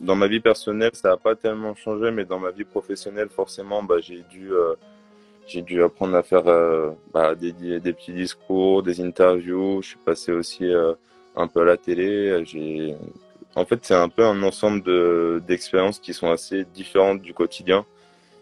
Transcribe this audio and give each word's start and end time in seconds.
Dans 0.00 0.16
ma 0.16 0.28
vie 0.28 0.40
personnelle, 0.40 0.92
ça 0.94 1.10
n'a 1.10 1.16
pas 1.18 1.36
tellement 1.36 1.74
changé, 1.74 2.10
mais 2.10 2.24
dans 2.24 2.38
ma 2.38 2.50
vie 2.50 2.64
professionnelle, 2.64 3.28
forcément, 3.28 3.82
bah, 3.82 3.96
j'ai 4.00 4.24
dû, 4.30 4.50
euh, 4.50 4.74
dû 5.54 5.82
apprendre 5.82 6.16
à 6.16 6.22
faire 6.22 6.48
euh, 6.48 6.90
bah, 7.12 7.34
des, 7.34 7.52
des, 7.52 7.92
petits 7.92 8.14
discours, 8.14 8.82
des 8.82 9.02
interviews. 9.02 9.82
Je 9.82 9.88
suis 9.88 9.98
passé 9.98 10.32
aussi 10.32 10.64
euh, 10.64 10.94
un 11.36 11.46
peu 11.48 11.60
à 11.60 11.64
la 11.64 11.76
télé. 11.76 12.96
En 13.54 13.66
fait, 13.66 13.80
c'est 13.82 13.94
un 13.94 14.08
peu 14.08 14.24
un 14.24 14.42
ensemble 14.42 14.82
de, 14.82 15.42
d'expériences 15.46 15.98
qui 15.98 16.14
sont 16.14 16.30
assez 16.30 16.64
différentes 16.64 17.20
du 17.20 17.34
quotidien. 17.34 17.84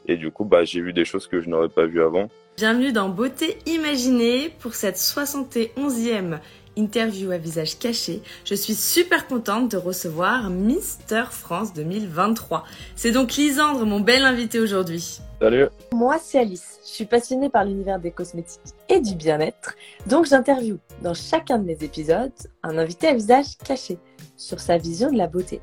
Et 0.06 0.16
du 0.16 0.30
coup, 0.30 0.44
bah, 0.44 0.64
j'ai 0.64 0.80
vu 0.80 0.92
des 0.92 1.04
choses 1.04 1.26
que 1.26 1.40
je 1.40 1.48
n'aurais 1.48 1.68
pas 1.68 1.86
vues 1.86 2.02
avant. 2.02 2.30
Bienvenue 2.56 2.92
dans 2.92 3.08
Beauté 3.08 3.58
Imaginée 3.66 4.48
pour 4.60 4.74
cette 4.74 4.96
71e 4.96 6.38
interview 6.78 7.30
à 7.32 7.38
visage 7.38 7.78
caché. 7.78 8.22
Je 8.44 8.54
suis 8.54 8.74
super 8.74 9.26
contente 9.26 9.70
de 9.72 9.76
recevoir 9.76 10.48
Mister 10.48 11.24
France 11.30 11.74
2023. 11.74 12.64
C'est 12.96 13.12
donc 13.12 13.34
Lisandre, 13.34 13.84
mon 13.84 14.00
bel 14.00 14.24
invité 14.24 14.60
aujourd'hui. 14.60 15.20
Salut. 15.40 15.66
Moi, 15.92 16.18
c'est 16.22 16.38
Alice. 16.38 16.78
Je 16.84 16.90
suis 16.90 17.04
passionnée 17.04 17.48
par 17.48 17.64
l'univers 17.64 18.00
des 18.00 18.10
cosmétiques 18.10 18.60
et 18.88 19.00
du 19.00 19.14
bien-être. 19.14 19.74
Donc, 20.06 20.26
j'interviewe 20.26 20.78
dans 21.02 21.14
chacun 21.14 21.58
de 21.58 21.64
mes 21.64 21.78
épisodes 21.82 22.32
un 22.62 22.78
invité 22.78 23.08
à 23.08 23.14
visage 23.14 23.56
caché 23.64 23.98
sur 24.36 24.58
sa 24.58 24.78
vision 24.78 25.12
de 25.12 25.18
la 25.18 25.26
beauté. 25.26 25.60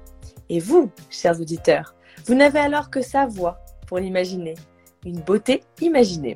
Et 0.50 0.60
vous, 0.60 0.92
chers 1.10 1.40
auditeurs, 1.42 1.96
vous 2.26 2.36
n'avez 2.36 2.60
alors 2.60 2.90
que 2.90 3.02
sa 3.02 3.26
voix 3.26 3.60
pour 3.88 4.00
l'imaginer. 4.00 4.56
Une 5.06 5.20
beauté 5.20 5.64
imaginée. 5.82 6.36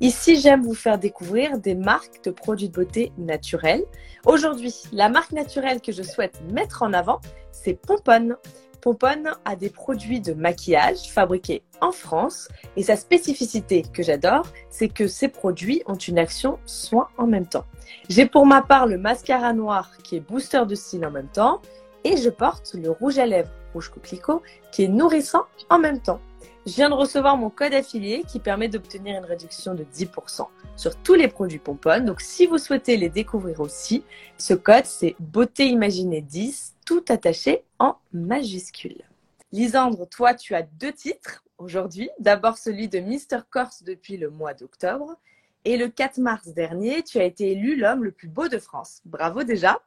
Ici, 0.00 0.40
j'aime 0.40 0.62
vous 0.62 0.74
faire 0.74 0.98
découvrir 0.98 1.58
des 1.58 1.74
marques 1.74 2.22
de 2.24 2.30
produits 2.30 2.68
de 2.68 2.74
beauté 2.74 3.12
naturels. 3.18 3.84
Aujourd'hui, 4.26 4.74
la 4.92 5.08
marque 5.08 5.32
naturelle 5.32 5.80
que 5.80 5.92
je 5.92 6.02
souhaite 6.02 6.40
mettre 6.50 6.82
en 6.82 6.92
avant, 6.92 7.20
c'est 7.50 7.74
Pomponne. 7.74 8.36
Pomponne 8.80 9.30
a 9.44 9.54
des 9.54 9.70
produits 9.70 10.20
de 10.20 10.32
maquillage 10.32 11.08
fabriqués 11.08 11.62
en 11.80 11.92
France 11.92 12.48
et 12.76 12.82
sa 12.82 12.96
spécificité 12.96 13.82
que 13.82 14.02
j'adore, 14.02 14.44
c'est 14.70 14.88
que 14.88 15.06
ces 15.06 15.28
produits 15.28 15.82
ont 15.86 15.94
une 15.94 16.18
action 16.18 16.58
soin 16.66 17.06
en 17.16 17.28
même 17.28 17.46
temps. 17.46 17.64
J'ai 18.08 18.26
pour 18.26 18.44
ma 18.44 18.60
part 18.60 18.88
le 18.88 18.98
mascara 18.98 19.52
noir 19.52 19.90
qui 20.02 20.16
est 20.16 20.20
booster 20.20 20.64
de 20.66 20.74
style 20.74 21.06
en 21.06 21.12
même 21.12 21.28
temps 21.28 21.60
et 22.04 22.16
je 22.16 22.30
porte 22.30 22.74
le 22.74 22.90
rouge 22.90 23.18
à 23.18 23.26
lèvres 23.26 23.50
rouge 23.72 23.88
coquelicot 23.88 24.42
qui 24.70 24.84
est 24.84 24.88
nourrissant 24.88 25.46
en 25.70 25.78
même 25.78 26.00
temps. 26.00 26.20
Je 26.64 26.74
viens 26.74 26.90
de 26.90 26.94
recevoir 26.94 27.36
mon 27.36 27.50
code 27.50 27.74
affilié 27.74 28.22
qui 28.22 28.38
permet 28.38 28.68
d'obtenir 28.68 29.18
une 29.18 29.24
réduction 29.24 29.74
de 29.74 29.82
10% 29.82 30.46
sur 30.76 30.96
tous 31.02 31.14
les 31.14 31.26
produits 31.26 31.58
Pomponne. 31.58 32.04
Donc, 32.04 32.20
si 32.20 32.46
vous 32.46 32.58
souhaitez 32.58 32.96
les 32.96 33.08
découvrir 33.08 33.60
aussi, 33.60 34.04
ce 34.38 34.54
code, 34.54 34.84
c'est 34.84 35.16
Beauté 35.18 35.66
Imaginée 35.66 36.20
10, 36.20 36.76
tout 36.86 37.04
attaché 37.08 37.64
en 37.80 37.96
majuscule. 38.12 39.02
Lisandre, 39.50 40.08
toi, 40.08 40.34
tu 40.34 40.54
as 40.54 40.62
deux 40.62 40.92
titres 40.92 41.42
aujourd'hui. 41.58 42.10
D'abord 42.20 42.58
celui 42.58 42.88
de 42.88 43.00
Mister 43.00 43.38
Corse 43.50 43.82
depuis 43.82 44.16
le 44.16 44.30
mois 44.30 44.54
d'octobre. 44.54 45.16
Et 45.64 45.76
le 45.76 45.88
4 45.88 46.18
mars 46.18 46.48
dernier, 46.48 47.02
tu 47.02 47.18
as 47.18 47.24
été 47.24 47.52
élu 47.52 47.76
l'homme 47.76 48.04
le 48.04 48.12
plus 48.12 48.28
beau 48.28 48.48
de 48.48 48.58
France. 48.58 49.00
Bravo 49.04 49.42
déjà. 49.42 49.80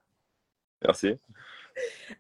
Merci. 0.84 1.18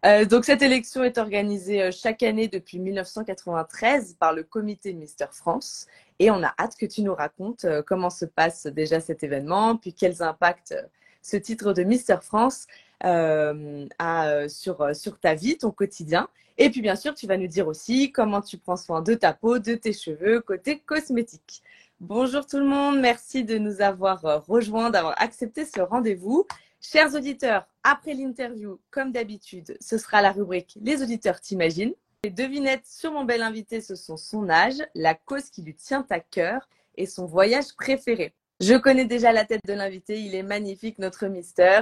Euh, 0.06 0.26
donc 0.26 0.46
cette 0.46 0.62
élection 0.62 1.04
est 1.04 1.18
organisée 1.18 1.84
euh, 1.84 1.92
chaque 1.92 2.24
année 2.24 2.48
depuis 2.48 2.80
1993 2.80 4.16
par 4.20 4.34
le 4.34 4.44
comité 4.44 4.94
Mister 4.94 5.28
France 5.32 5.88
et 6.20 6.32
on 6.32 6.44
a 6.44 6.54
hâte 6.60 6.76
que 6.78 6.86
tu 6.86 7.02
nous 7.02 7.16
racontes 7.16 7.66
euh, 7.66 7.82
comment 7.82 8.10
se 8.10 8.26
passe 8.26 8.68
déjà 8.68 9.00
cet 9.00 9.24
événement, 9.24 9.78
puis 9.78 9.94
quels 9.94 10.22
impacts 10.22 10.76
ce 11.22 11.38
titre 11.38 11.74
de 11.74 11.84
Mister 11.84 12.18
France 12.22 12.68
a 13.02 14.48
sur, 14.48 14.96
sur 14.96 15.20
ta 15.20 15.36
vie, 15.36 15.58
ton 15.58 15.70
quotidien. 15.72 16.30
Et 16.58 16.70
puis 16.70 16.82
bien 16.82 16.96
sûr, 16.96 17.14
tu 17.14 17.28
vas 17.28 17.38
nous 17.38 17.48
dire 17.48 17.68
aussi 17.68 18.12
comment 18.12 18.42
tu 18.42 18.58
prends 18.58 18.78
soin 18.78 19.02
de 19.02 19.14
ta 19.16 19.34
peau, 19.34 19.60
de 19.60 19.76
tes 19.76 19.92
cheveux, 19.92 20.40
côté 20.40 20.80
cosmétique. 20.80 21.62
Bonjour 22.00 22.46
tout 22.46 22.58
le 22.58 22.66
monde, 22.66 23.00
merci 23.00 23.44
de 23.44 23.58
nous 23.58 23.82
avoir 23.82 24.46
rejoints, 24.48 24.92
d'avoir 24.92 25.22
accepté 25.22 25.66
ce 25.66 25.82
rendez-vous. 25.82 26.46
Chers 26.92 27.16
auditeurs, 27.16 27.66
après 27.84 28.14
l'interview, 28.14 28.80
comme 28.92 29.12
d'habitude, 29.12 29.76
ce 29.82 29.98
sera 29.98 30.22
la 30.22 30.32
rubrique 30.32 30.78
Les 30.82 31.02
auditeurs 31.02 31.42
t'imaginent. 31.42 31.96
Les 32.24 32.30
devinettes 32.30 32.86
sur 32.86 33.12
mon 33.12 33.24
bel 33.24 33.42
invité, 33.42 33.82
ce 33.82 33.96
sont 33.96 34.18
son 34.18 34.50
âge, 34.50 34.84
la 34.94 35.16
cause 35.16 35.50
qui 35.50 35.64
lui 35.64 35.74
tient 35.74 36.06
à 36.12 36.20
cœur 36.20 36.70
et 36.96 37.08
son 37.08 37.26
voyage 37.26 37.76
préféré. 37.76 38.36
Je 38.60 38.76
connais 38.76 39.06
déjà 39.06 39.32
la 39.32 39.46
tête 39.46 39.62
de 39.66 39.74
l'invité, 39.74 40.22
il 40.22 40.36
est 40.36 40.44
magnifique, 40.44 41.00
notre 41.00 41.26
mister, 41.26 41.82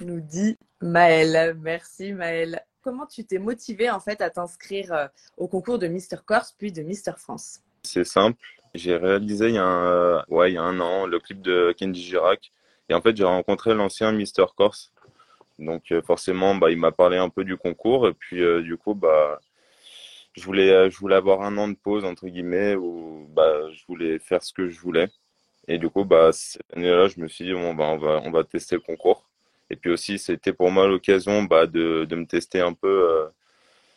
nous 0.00 0.20
dit 0.20 0.56
Maël. 0.80 1.54
Merci 1.60 2.14
Maël. 2.14 2.64
Comment 2.80 3.04
tu 3.04 3.26
t'es 3.26 3.38
motivé 3.38 3.90
en 3.90 4.00
fait 4.00 4.22
à 4.22 4.30
t'inscrire 4.30 4.92
euh, 4.94 5.06
au 5.36 5.46
concours 5.46 5.78
de 5.78 5.88
Mister 5.88 6.16
Corse 6.24 6.54
puis 6.56 6.72
de 6.72 6.80
Mister 6.82 7.12
France? 7.18 7.60
C'est 7.82 8.04
simple. 8.04 8.42
J'ai 8.74 8.96
réalisé 8.96 9.58
un, 9.58 9.84
euh, 9.84 10.46
il 10.46 10.54
y 10.54 10.56
a 10.56 10.62
un 10.62 10.80
an 10.80 11.04
le 11.04 11.20
clip 11.20 11.42
de 11.42 11.74
Kenji 11.76 12.02
Girac 12.02 12.50
et 12.88 12.94
en 12.94 13.00
fait, 13.02 13.16
j'ai 13.16 13.24
rencontré 13.24 13.74
l'ancien 13.74 14.12
Mister 14.12 14.44
Corse. 14.56 14.92
Donc 15.58 15.92
euh, 15.92 16.02
forcément, 16.02 16.54
bah, 16.54 16.70
il 16.70 16.78
m'a 16.78 16.92
parlé 16.92 17.16
un 17.18 17.28
peu 17.28 17.44
du 17.44 17.56
concours. 17.56 18.08
Et 18.08 18.14
puis 18.14 18.42
euh, 18.42 18.62
du 18.62 18.76
coup, 18.76 18.94
bah, 18.94 19.40
je 20.34 20.44
voulais, 20.44 20.70
euh, 20.70 20.90
je 20.90 20.98
voulais 20.98 21.16
avoir 21.16 21.42
un 21.42 21.56
an 21.58 21.68
de 21.68 21.74
pause, 21.76 22.04
entre 22.04 22.28
guillemets, 22.28 22.74
où 22.76 23.26
bah, 23.30 23.70
je 23.72 23.84
voulais 23.88 24.18
faire 24.18 24.42
ce 24.42 24.52
que 24.52 24.68
je 24.68 24.80
voulais. 24.80 25.08
Et 25.68 25.78
du 25.78 25.90
coup, 25.90 26.04
bah, 26.04 26.32
cette 26.32 26.62
année-là, 26.74 27.08
je 27.08 27.20
me 27.20 27.28
suis 27.28 27.44
dit, 27.44 27.52
bah, 27.52 27.98
on, 28.24 28.30
va, 28.30 28.44
tester 28.44 28.76
le 28.76 28.80
concours. 28.82 29.24
Et 29.70 29.76
puis 29.76 29.90
aussi, 29.90 30.18
c'était 30.18 30.52
pour 30.52 30.70
moi 30.70 30.88
l'occasion 30.88 31.42
bah, 31.44 31.66
de, 31.66 32.06
me 32.10 32.26
tester 32.26 32.60
un 32.60 32.72
peu 32.74 33.28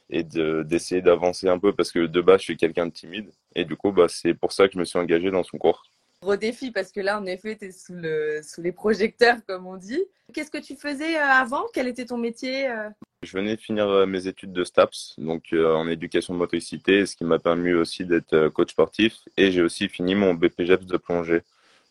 et 0.09 0.23
d'essayer 0.23 1.01
d'avancer 1.01 1.47
un 1.47 1.59
peu 1.59 1.73
parce 1.73 1.91
que 1.91 1.99
de 2.07 2.21
base, 2.21 2.41
je 2.41 2.45
suis 2.45 2.57
quelqu'un 2.57 2.87
de 2.87 2.91
timide. 2.91 3.31
Et 3.55 3.65
du 3.65 3.77
coup, 3.77 3.91
bah, 3.93 4.07
c'est 4.09 4.33
pour 4.33 4.51
ça 4.51 4.67
que 4.67 4.73
je 4.73 4.79
me 4.79 4.85
suis 4.85 4.99
engagé 4.99 5.31
dans 5.31 5.43
ce 5.43 5.51
concours 5.51 5.83
gros 6.21 6.35
défi 6.35 6.71
parce 6.71 6.91
que 6.91 7.01
là, 7.01 7.19
en 7.19 7.25
effet, 7.25 7.57
tu 7.57 7.65
es 7.65 7.71
sous, 7.71 7.93
le, 7.93 8.41
sous 8.43 8.61
les 8.61 8.71
projecteurs, 8.71 9.37
comme 9.47 9.65
on 9.65 9.75
dit. 9.75 10.03
Qu'est-ce 10.33 10.51
que 10.51 10.59
tu 10.59 10.75
faisais 10.75 11.17
euh, 11.17 11.25
avant? 11.25 11.65
Quel 11.73 11.87
était 11.87 12.05
ton 12.05 12.17
métier 12.17 12.69
euh? 12.69 12.89
Je 13.23 13.37
venais 13.37 13.55
de 13.55 13.61
finir 13.61 13.87
euh, 13.89 14.05
mes 14.05 14.27
études 14.27 14.53
de 14.53 14.63
STAPS, 14.63 15.15
donc 15.17 15.53
en 15.53 15.87
éducation 15.87 16.33
de 16.33 16.39
motricité, 16.39 17.05
ce 17.05 17.15
qui 17.15 17.23
m'a 17.23 17.39
permis 17.39 17.73
aussi 17.73 18.05
d'être 18.05 18.49
coach 18.49 18.71
sportif. 18.71 19.17
Et 19.35 19.51
j'ai 19.51 19.61
aussi 19.61 19.89
fini 19.89 20.15
mon 20.15 20.33
BPGEPS 20.33 20.85
de 20.85 20.97
plongée, 20.97 21.41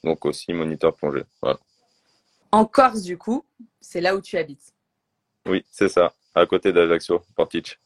donc 0.03 0.25
aussi 0.25 0.53
moniteur 0.53 0.95
plongée. 0.95 1.25
Voilà. 1.43 1.59
En 2.53 2.65
Corse, 2.65 3.03
du 3.03 3.19
coup, 3.19 3.45
c'est 3.81 4.01
là 4.01 4.17
où 4.17 4.21
tu 4.21 4.37
habites? 4.39 4.73
Oui, 5.47 5.65
c'est 5.71 5.89
ça, 5.89 6.15
à 6.35 6.47
côté 6.47 6.73
d'Ajaccio, 6.73 7.23
Portich. 7.37 7.79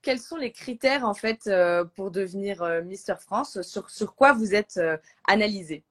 Quels 0.00 0.20
sont 0.20 0.36
les 0.36 0.50
critères 0.50 1.04
en 1.04 1.14
fait 1.14 1.50
pour 1.94 2.10
devenir 2.10 2.64
Mister 2.84 3.14
France? 3.20 3.62
Sur, 3.62 3.88
sur 3.90 4.14
quoi 4.14 4.32
vous 4.32 4.54
êtes 4.54 4.80
analysé? 5.26 5.84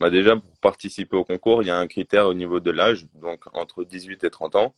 Bah 0.00 0.10
déjà, 0.10 0.36
pour 0.36 0.58
participer 0.60 1.16
au 1.16 1.24
concours, 1.24 1.62
il 1.62 1.68
y 1.68 1.70
a 1.70 1.78
un 1.78 1.86
critère 1.86 2.26
au 2.26 2.34
niveau 2.34 2.60
de 2.60 2.70
l'âge, 2.70 3.06
donc 3.14 3.44
entre 3.54 3.84
18 3.84 4.24
et 4.24 4.30
30 4.30 4.56
ans, 4.56 4.74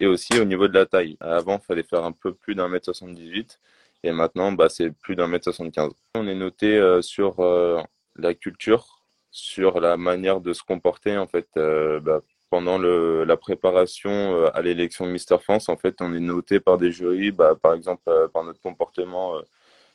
et 0.00 0.06
aussi 0.06 0.38
au 0.40 0.44
niveau 0.44 0.68
de 0.68 0.74
la 0.74 0.86
taille. 0.86 1.16
Avant, 1.20 1.58
il 1.58 1.64
fallait 1.64 1.82
faire 1.82 2.04
un 2.04 2.12
peu 2.12 2.34
plus 2.34 2.54
d'un 2.54 2.68
mètre 2.68 2.84
78, 2.86 3.58
et 4.04 4.12
maintenant, 4.12 4.52
bah, 4.52 4.68
c'est 4.68 4.90
plus 4.90 5.16
d'un 5.16 5.26
mètre 5.26 5.44
75. 5.44 5.92
On 6.14 6.28
est 6.28 6.34
noté 6.34 6.76
euh, 6.76 7.02
sur 7.02 7.40
euh, 7.40 7.80
la 8.16 8.34
culture, 8.34 9.02
sur 9.30 9.80
la 9.80 9.96
manière 9.96 10.40
de 10.40 10.52
se 10.52 10.62
comporter, 10.62 11.16
en 11.16 11.26
fait, 11.26 11.48
euh, 11.56 12.00
bah, 12.00 12.20
pendant 12.50 12.78
la 12.78 13.36
préparation 13.36 14.46
à 14.54 14.62
l'élection 14.62 15.06
de 15.06 15.10
Mister 15.10 15.36
France, 15.38 15.68
en 15.68 15.76
fait, 15.76 15.96
on 16.00 16.14
est 16.14 16.20
noté 16.20 16.60
par 16.60 16.78
des 16.78 16.90
jurys, 16.92 17.32
par 17.32 17.74
exemple, 17.74 18.02
par 18.32 18.42
notre 18.42 18.60
comportement, 18.62 19.38
que 19.38 19.44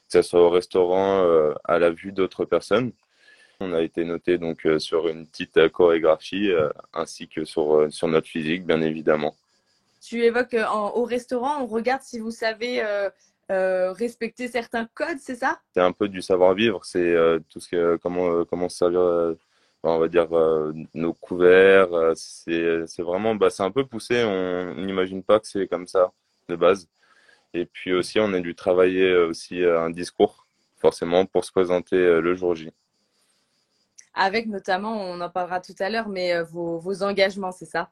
ce 0.09 0.21
soit 0.21 0.41
au 0.41 0.51
restaurant, 0.51 1.25
à 1.63 1.79
la 1.79 1.89
vue 1.89 2.11
d'autres 2.11 2.45
personnes. 2.45 2.91
On 3.63 3.73
a 3.73 3.81
été 3.81 4.03
noté 4.03 4.37
donc 4.37 4.65
euh, 4.65 4.77
sur 4.77 5.07
une 5.07 5.25
petite 5.25 5.55
euh, 5.55 5.69
chorégraphie 5.69 6.51
euh, 6.51 6.69
ainsi 6.93 7.29
que 7.29 7.45
sur, 7.45 7.87
sur 7.89 8.09
notre 8.09 8.27
physique, 8.27 8.65
bien 8.65 8.81
évidemment. 8.81 9.35
Tu 10.01 10.21
évoques 10.25 10.57
au 10.95 11.05
restaurant, 11.05 11.61
on 11.61 11.65
regarde 11.65 12.01
si 12.01 12.19
vous 12.19 12.31
savez 12.31 12.83
respecter 13.49 14.49
certains 14.49 14.85
codes, 14.93 15.19
c'est 15.21 15.35
ça? 15.35 15.59
C'est 15.73 15.79
un 15.79 15.93
peu 15.93 16.09
du 16.09 16.21
savoir-vivre, 16.21 16.83
c'est 16.83 17.15
tout 17.47 17.61
ce 17.61 17.69
que 17.69 17.95
comment 18.03 18.43
comment 18.43 18.67
servir, 18.67 19.35
on 19.83 19.97
va 19.97 20.07
dire 20.09 20.27
nos 20.93 21.13
couverts. 21.13 22.11
c'est 22.15 23.01
vraiment, 23.01 23.33
bah, 23.35 23.49
c'est 23.49 23.63
un 23.63 23.71
peu 23.71 23.85
poussé. 23.85 24.25
On 24.25 24.75
n'imagine 24.75 25.23
pas 25.23 25.39
que 25.39 25.47
c'est 25.47 25.67
comme 25.69 25.87
ça 25.87 26.11
de 26.49 26.57
base. 26.57 26.89
Et 27.53 27.65
puis 27.65 27.93
aussi, 27.93 28.19
on 28.19 28.33
a 28.33 28.41
dû 28.41 28.55
travailler 28.55 29.15
aussi 29.15 29.63
un 29.63 29.89
discours, 29.89 30.45
forcément, 30.79 31.25
pour 31.25 31.45
se 31.45 31.53
présenter 31.53 31.95
le 31.95 32.35
jour 32.35 32.55
J 32.55 32.73
avec 34.13 34.47
notamment, 34.47 34.95
on 34.95 35.19
en 35.21 35.29
parlera 35.29 35.59
tout 35.59 35.75
à 35.79 35.89
l'heure, 35.89 36.09
mais 36.09 36.33
euh, 36.33 36.43
vos, 36.43 37.03
engagements, 37.03 37.51
c'est 37.51 37.65
ça? 37.65 37.89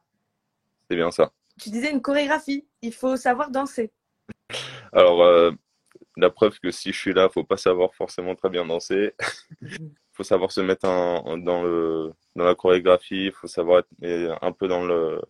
C'est 0.90 0.96
bien 0.96 1.12
ça. 1.12 1.32
Tu 1.60 1.70
disais 1.70 1.92
une 1.92 2.02
chorégraphie, 2.02 2.66
il 2.82 2.94
faut 2.94 3.18
savoir 3.18 3.52
danser. 3.52 3.92
Alors, 4.94 5.24
euh, 5.24 5.52
la 6.18 6.30
preuve 6.30 6.60
que 6.60 6.72
si 6.72 6.92
je 6.92 6.98
suis 6.98 7.14
là, 7.14 7.28
il 7.30 7.34
faut 7.34 7.44
pas 7.44 7.58
savoir 7.58 7.94
forcément 7.94 8.36
très 8.36 8.50
bien 8.50 8.66
danser. 8.66 9.14
Il 9.62 9.92
faut 10.14 10.24
savoir 10.24 10.52
se 10.52 10.62
mettre 10.62 10.82
dans, 10.82 11.64
le, 11.64 12.14
dans 12.36 12.46
la 12.46 12.56
chorégraphie, 12.56 13.26
il 13.26 13.32
faut 13.32 13.48
savoir 13.48 13.80
être 13.80 14.38
un 14.42 14.52
peu 14.52 14.68
dans 14.68 14.84
le, 14.84 15.22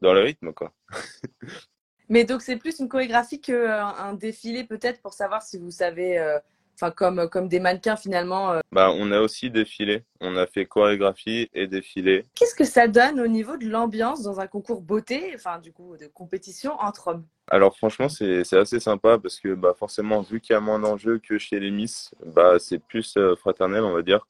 dans 0.00 0.12
le 0.12 0.20
rythme. 0.20 0.52
Quoi. 0.52 0.72
Mais 2.08 2.24
donc 2.24 2.42
c'est 2.42 2.56
plus 2.56 2.78
une 2.80 2.88
chorégraphie 2.88 3.40
qu'un 3.40 4.12
défilé 4.14 4.64
peut-être 4.64 5.00
pour 5.00 5.14
savoir 5.14 5.42
si 5.42 5.58
vous 5.58 5.70
savez, 5.70 6.18
euh, 6.18 6.38
enfin 6.74 6.90
comme, 6.90 7.28
comme 7.28 7.48
des 7.48 7.60
mannequins 7.60 7.96
finalement. 7.96 8.52
euh. 8.52 8.60
Bah, 8.72 8.90
on 8.92 9.10
a 9.12 9.20
aussi 9.20 9.50
défilé. 9.50 10.04
On 10.20 10.36
a 10.36 10.46
fait 10.46 10.66
chorégraphie 10.66 11.48
et 11.54 11.66
défilé. 11.66 12.24
Qu'est-ce 12.34 12.54
que 12.54 12.64
ça 12.64 12.88
donne 12.88 13.20
au 13.20 13.26
niveau 13.26 13.56
de 13.56 13.68
l'ambiance 13.68 14.22
dans 14.22 14.40
un 14.40 14.46
concours 14.46 14.80
beauté, 14.80 15.32
enfin 15.34 15.58
du 15.58 15.72
coup 15.72 15.96
de 15.96 16.06
compétition 16.06 16.72
entre 16.80 17.08
hommes? 17.08 17.24
Alors 17.50 17.76
franchement, 17.76 18.08
c'est 18.08 18.42
c'est 18.44 18.58
assez 18.58 18.80
sympa 18.80 19.18
parce 19.18 19.38
que 19.38 19.54
bah 19.54 19.74
forcément, 19.78 20.22
vu 20.22 20.40
qu'il 20.40 20.54
y 20.54 20.56
a 20.56 20.60
moins 20.60 20.78
d'enjeux 20.78 21.18
que 21.18 21.38
chez 21.38 21.60
les 21.60 21.70
Miss, 21.70 22.14
bah 22.24 22.58
c'est 22.58 22.78
plus 22.78 23.16
euh, 23.16 23.36
fraternel, 23.36 23.82
on 23.84 23.92
va 23.92 24.02
dire. 24.02 24.26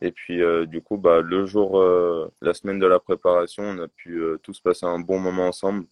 Et 0.00 0.10
puis 0.12 0.42
euh, 0.42 0.66
du 0.66 0.80
coup, 0.82 0.96
bah 0.96 1.20
le 1.20 1.46
jour, 1.46 1.78
euh, 1.78 2.30
la 2.40 2.54
semaine 2.54 2.78
de 2.78 2.86
la 2.86 2.98
préparation, 2.98 3.62
on 3.62 3.78
a 3.82 3.88
pu 3.88 4.18
euh, 4.18 4.38
tous 4.42 4.60
passer 4.60 4.86
un 4.86 4.98
bon 4.98 5.18
moment 5.18 5.46
ensemble 5.48 5.86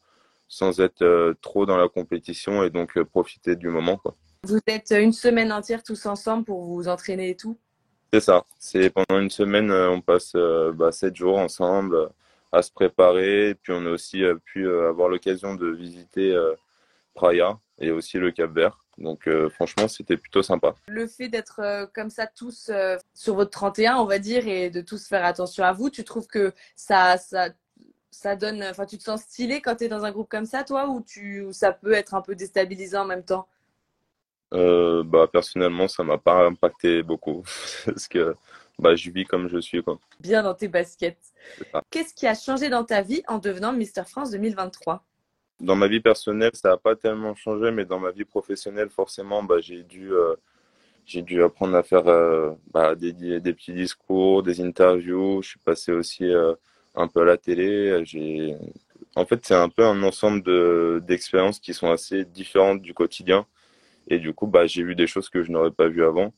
sans 0.49 0.81
être 0.81 1.03
euh, 1.03 1.35
trop 1.41 1.65
dans 1.65 1.79
la 1.79 1.89
compétition 1.89 2.63
et 2.63 2.69
donc 2.71 2.99
euh, 2.99 3.05
profiter 3.05 3.57
du 3.57 3.69
moment, 3.69 3.97
quoi. 3.97 4.15
Vous 4.45 4.59
êtes 4.67 4.91
une 4.91 5.13
semaine 5.13 5.53
entière 5.53 5.83
tous 5.83 6.07
ensemble 6.07 6.45
pour 6.45 6.63
vous 6.65 6.89
entraîner 6.89 7.31
et 7.31 7.37
tout? 7.37 7.57
C'est 8.13 8.21
ça. 8.21 8.45
C'est 8.59 8.91
pendant 8.91 9.21
une 9.21 9.31
semaine, 9.31 9.71
euh, 9.71 9.91
on 9.91 10.01
passe 10.01 10.33
euh, 10.35 10.73
bah, 10.73 10.93
sept 10.93 11.17
jours 11.17 11.39
ensemble 11.39 11.95
euh, 11.95 12.09
à 12.51 12.63
se 12.63 12.71
préparer. 12.71 13.51
Et 13.51 13.55
puis 13.55 13.73
on 13.73 13.87
a 13.87 13.91
aussi 13.91 14.23
pu 14.45 14.69
avoir 14.69 15.09
l'occasion 15.09 15.55
de 15.55 15.69
visiter 15.69 16.37
Praia 17.15 17.59
et 17.79 17.91
aussi 17.91 18.19
le 18.19 18.31
Cap-Vert. 18.31 18.79
Donc 18.99 19.27
euh, 19.27 19.49
franchement, 19.51 19.89
c'était 19.89 20.17
plutôt 20.17 20.43
sympa. 20.43 20.75
Le 20.89 21.07
fait 21.07 21.29
d'être 21.29 21.61
euh, 21.61 21.87
comme 21.93 22.11
ça 22.11 22.27
tous 22.27 22.69
euh, 22.71 22.97
sur 23.15 23.35
votre 23.35 23.51
31, 23.51 23.97
on 23.97 24.05
va 24.05 24.19
dire, 24.19 24.47
et 24.47 24.71
de 24.71 24.81
tous 24.81 25.07
faire 25.07 25.25
attention 25.25 25.65
à 25.65 25.73
vous, 25.73 25.91
tu 25.91 26.05
trouves 26.05 26.27
que 26.27 26.53
ça, 26.77 27.17
ça, 27.17 27.49
ça 28.11 28.37
donne, 28.37 28.63
enfin, 28.63 28.87
tu 28.87 28.99
te 28.99 29.03
sens 29.03 29.23
stylé 29.23 29.61
quand 29.61 29.77
tu 29.77 29.85
es 29.85 29.89
dans 29.89 30.05
un 30.05 30.13
groupe 30.13 30.29
comme 30.29 30.45
ça, 30.45 30.63
toi, 30.63 30.89
ou 30.89 31.03
tu, 31.03 31.43
ou 31.43 31.53
ça 31.53 31.73
peut 31.73 31.93
être 31.93 32.15
un 32.15 32.21
peu 32.21 32.35
déstabilisant 32.35 33.03
en 33.03 33.07
même 33.07 33.25
temps? 33.25 33.49
Euh, 34.53 35.03
bah, 35.03 35.27
personnellement, 35.33 35.89
ça 35.89 36.03
m'a 36.03 36.19
pas 36.19 36.47
impacté 36.47 37.03
beaucoup 37.03 37.43
parce 37.87 38.07
que 38.07 38.35
bah, 38.79 38.95
je 38.95 39.11
vis 39.11 39.25
comme 39.25 39.49
je 39.49 39.59
suis, 39.59 39.83
quoi. 39.83 39.99
Bien 40.21 40.43
dans 40.43 40.55
tes 40.55 40.69
baskets. 40.69 41.33
Qu'est-ce 41.91 42.15
qui 42.15 42.27
a 42.27 42.35
changé 42.35 42.69
dans 42.69 42.85
ta 42.85 43.03
vie 43.03 43.23
en 43.29 43.39
devenant 43.39 43.73
Mister 43.73 44.03
France 44.07 44.31
2023? 44.31 45.05
Dans 45.61 45.77
ma 45.77 45.87
vie 45.87 46.01
personnelle, 46.01 46.51
ça 46.55 46.71
n'a 46.71 46.77
pas 46.77 46.97
tellement 46.97 47.35
changé, 47.35 47.71
mais 47.71 47.85
dans 47.85 47.99
ma 47.99 48.11
vie 48.11 48.25
professionnelle, 48.25 48.91
forcément, 48.91 49.43
bah, 49.43 49.61
j'ai 49.61 49.85
dû, 49.85 50.13
euh, 50.13 50.35
j'ai 51.07 51.23
dû 51.23 51.43
apprendre 51.43 51.77
à 51.77 51.83
faire 51.83 52.07
euh, 52.09 52.53
bah, 52.73 52.95
des, 52.95 53.13
des 53.13 53.53
petits 53.55 53.73
discours, 53.73 54.43
des 54.43 54.61
interviews. 54.61 55.41
Je 55.43 55.51
suis 55.51 55.61
passé 55.61 55.93
aussi 55.93 56.27
un 56.95 57.09
peu 57.09 57.23
à 57.23 57.25
la 57.25 57.37
télé. 57.39 58.05
J'ai, 58.05 58.57
en 59.15 59.25
fait, 59.25 59.47
c'est 59.47 59.55
un 59.55 59.69
peu 59.69 59.85
un 59.85 60.03
ensemble 60.03 60.43
de 60.43 61.03
d'expériences 61.07 61.59
qui 61.59 61.73
sont 61.73 61.91
assez 61.91 62.25
différentes 62.25 62.83
du 62.83 62.93
quotidien. 62.93 63.47
Et 64.09 64.19
du 64.19 64.33
coup, 64.33 64.47
bah, 64.47 64.67
j'ai 64.67 64.83
vu 64.83 64.95
des 64.95 65.07
choses 65.07 65.29
que 65.29 65.43
je 65.43 65.51
n'aurais 65.51 65.71
pas 65.71 65.89
vues 65.89 66.05
avant. 66.05 66.33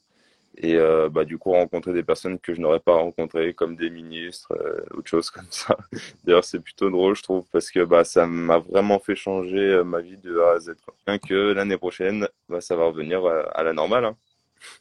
Et 0.56 0.76
euh, 0.76 1.08
bah, 1.08 1.24
du 1.24 1.36
coup, 1.36 1.50
rencontrer 1.50 1.92
des 1.92 2.04
personnes 2.04 2.38
que 2.38 2.54
je 2.54 2.60
n'aurais 2.60 2.80
pas 2.80 2.94
rencontrées, 2.94 3.54
comme 3.54 3.74
des 3.74 3.90
ministres, 3.90 4.52
euh, 4.52 4.80
autre 4.92 5.08
chose 5.08 5.30
comme 5.30 5.50
ça. 5.50 5.76
D'ailleurs, 6.24 6.44
c'est 6.44 6.60
plutôt 6.60 6.90
drôle, 6.90 7.16
je 7.16 7.22
trouve, 7.22 7.44
parce 7.50 7.70
que 7.70 7.84
bah, 7.84 8.04
ça 8.04 8.26
m'a 8.26 8.58
vraiment 8.58 9.00
fait 9.00 9.16
changer 9.16 9.58
euh, 9.58 9.84
ma 9.84 10.00
vie 10.00 10.16
de 10.16 10.38
A 10.38 10.52
à 10.52 10.60
Z. 10.60 10.74
Bien 11.06 11.18
que 11.18 11.52
l'année 11.52 11.76
prochaine, 11.76 12.28
bah, 12.48 12.60
ça 12.60 12.76
va 12.76 12.84
revenir 12.84 13.24
euh, 13.24 13.42
à 13.52 13.62
la 13.62 13.72
normale, 13.72 14.04
hein. 14.04 14.16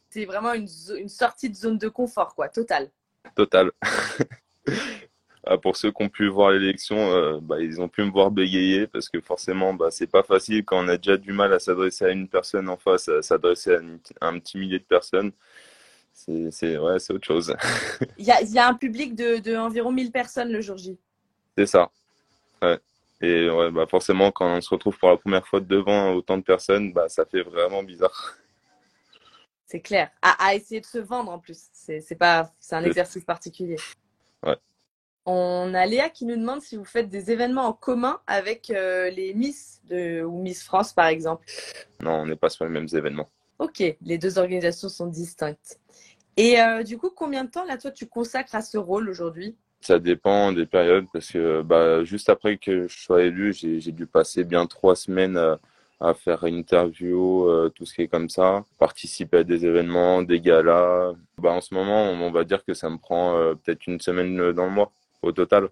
C'est 0.09 0.25
vraiment 0.25 0.53
une, 0.53 0.67
une 0.97 1.09
sortie 1.09 1.49
de 1.49 1.55
zone 1.55 1.77
de 1.77 1.89
confort, 1.89 2.35
quoi, 2.35 2.47
totale. 2.47 2.89
Total. 3.35 3.71
Ah, 5.45 5.57
pour 5.57 5.75
ceux 5.75 5.91
qui 5.91 6.01
ont 6.01 6.09
pu 6.09 6.27
voir 6.29 6.51
l'élection, 6.51 6.97
euh, 6.97 7.39
bah, 7.41 7.59
ils 7.59 7.81
ont 7.81 7.89
pu 7.89 8.01
me 8.03 8.11
voir 8.11 8.31
bégayer 8.31 8.87
parce 8.87 9.09
que 9.09 9.19
forcément, 9.19 9.73
bah, 9.73 9.91
c'est 9.91 10.07
pas 10.07 10.23
facile 10.23 10.63
quand 10.63 10.85
on 10.85 10.87
a 10.87 10.95
déjà 10.95 11.17
du 11.17 11.33
mal 11.33 11.51
à 11.51 11.59
s'adresser 11.59 12.05
à 12.05 12.11
une 12.11 12.29
personne 12.29 12.69
en 12.69 12.77
face, 12.77 13.09
à 13.09 13.21
s'adresser 13.21 13.75
à, 14.21 14.27
un 14.27 14.39
petit 14.39 14.57
millier 14.57 14.79
de 14.79 14.85
personnes. 14.85 15.33
C'est, 16.13 16.77
ouais, 16.77 17.11
autre 17.11 17.25
chose. 17.25 17.53
Il 18.17 18.25
y 18.25 18.31
a, 18.31 18.41
il 18.41 18.51
y 18.51 18.59
a 18.59 18.67
un 18.67 18.75
public 18.75 19.15
de, 19.15 19.39
de 19.39 19.55
environ 19.57 19.91
1000 19.91 20.11
personnes 20.11 20.51
le 20.51 20.61
jour 20.61 20.77
J. 20.77 20.97
C'est 21.57 21.65
ça. 21.65 21.89
Ouais. 22.61 22.79
Et 23.19 23.49
ouais, 23.49 23.71
bah, 23.71 23.85
forcément, 23.89 24.31
quand 24.31 24.57
on 24.57 24.61
se 24.61 24.69
retrouve 24.69 24.97
pour 24.97 25.09
la 25.09 25.17
première 25.17 25.45
fois 25.45 25.59
devant 25.59 26.13
autant 26.13 26.37
de 26.37 26.43
personnes, 26.43 26.93
bah, 26.93 27.09
ça 27.09 27.25
fait 27.25 27.41
vraiment 27.41 27.83
bizarre. 27.83 28.37
C'est 29.65 29.81
clair. 29.81 30.09
À, 30.21 30.45
à 30.45 30.55
essayer 30.55 30.79
de 30.79 30.85
se 30.85 30.99
vendre 30.99 31.31
en 31.31 31.39
plus. 31.39 31.67
C'est 31.73 32.21
un 32.21 32.83
exercice 32.83 33.23
particulier. 33.25 33.77
Ouais. 34.43 34.57
On 35.25 35.73
a 35.73 35.85
Léa 35.85 36.09
qui 36.09 36.25
nous 36.25 36.35
demande 36.35 36.61
si 36.61 36.75
vous 36.75 36.83
faites 36.83 37.09
des 37.09 37.31
événements 37.31 37.65
en 37.65 37.73
commun 37.73 38.19
avec 38.27 38.69
euh, 38.69 39.09
les 39.09 39.33
Miss 39.33 39.81
de, 39.89 40.21
ou 40.21 40.41
Miss 40.41 40.63
France, 40.63 40.91
par 40.91 41.07
exemple. 41.07 41.45
Non, 42.01 42.21
on 42.21 42.25
n'est 42.25 42.35
pas 42.35 42.49
sur 42.49 42.65
les 42.65 42.71
mêmes 42.71 42.89
événements. 42.91 43.29
Ok, 43.59 43.81
les 44.01 44.17
deux 44.17 44.37
organisations 44.37 44.89
sont 44.89 45.07
distinctes. 45.07 45.79
Et 46.35 46.59
euh, 46.59 46.83
du 46.83 46.97
coup, 46.97 47.09
combien 47.09 47.45
de 47.45 47.49
temps, 47.49 47.63
là, 47.63 47.77
toi, 47.77 47.91
tu 47.91 48.05
consacres 48.05 48.55
à 48.55 48.61
ce 48.61 48.77
rôle 48.77 49.09
aujourd'hui? 49.09 49.55
Ça 49.79 49.99
dépend 49.99 50.51
des 50.51 50.65
périodes 50.65 51.05
parce 51.13 51.31
que 51.31 51.61
bah, 51.61 52.03
juste 52.03 52.29
après 52.29 52.57
que 52.57 52.87
je 52.87 52.99
sois 52.99 53.23
élu, 53.23 53.53
j'ai, 53.53 53.79
j'ai 53.79 53.91
dû 53.91 54.07
passer 54.07 54.43
bien 54.43 54.65
trois 54.65 54.95
semaines 54.95 55.37
euh, 55.37 55.55
à 56.01 56.13
faire 56.13 56.43
une 56.45 56.55
interview, 56.55 57.47
euh, 57.47 57.69
tout 57.69 57.85
ce 57.85 57.93
qui 57.93 58.01
est 58.01 58.07
comme 58.09 58.29
ça, 58.29 58.65
participer 58.77 59.37
à 59.37 59.43
des 59.45 59.65
événements, 59.65 60.21
des 60.21 60.41
galas. 60.41 61.13
Bah, 61.37 61.51
en 61.51 61.61
ce 61.61 61.73
moment, 61.73 62.09
on 62.09 62.31
va 62.31 62.43
dire 62.43 62.65
que 62.65 62.73
ça 62.73 62.89
me 62.89 62.97
prend 62.97 63.55
peut-être 63.63 63.87
une 63.87 64.01
semaine 64.01 64.51
dans 64.51 64.65
le 64.65 64.71
mois 64.71 64.91
au 65.23 65.31
total. 65.31 65.69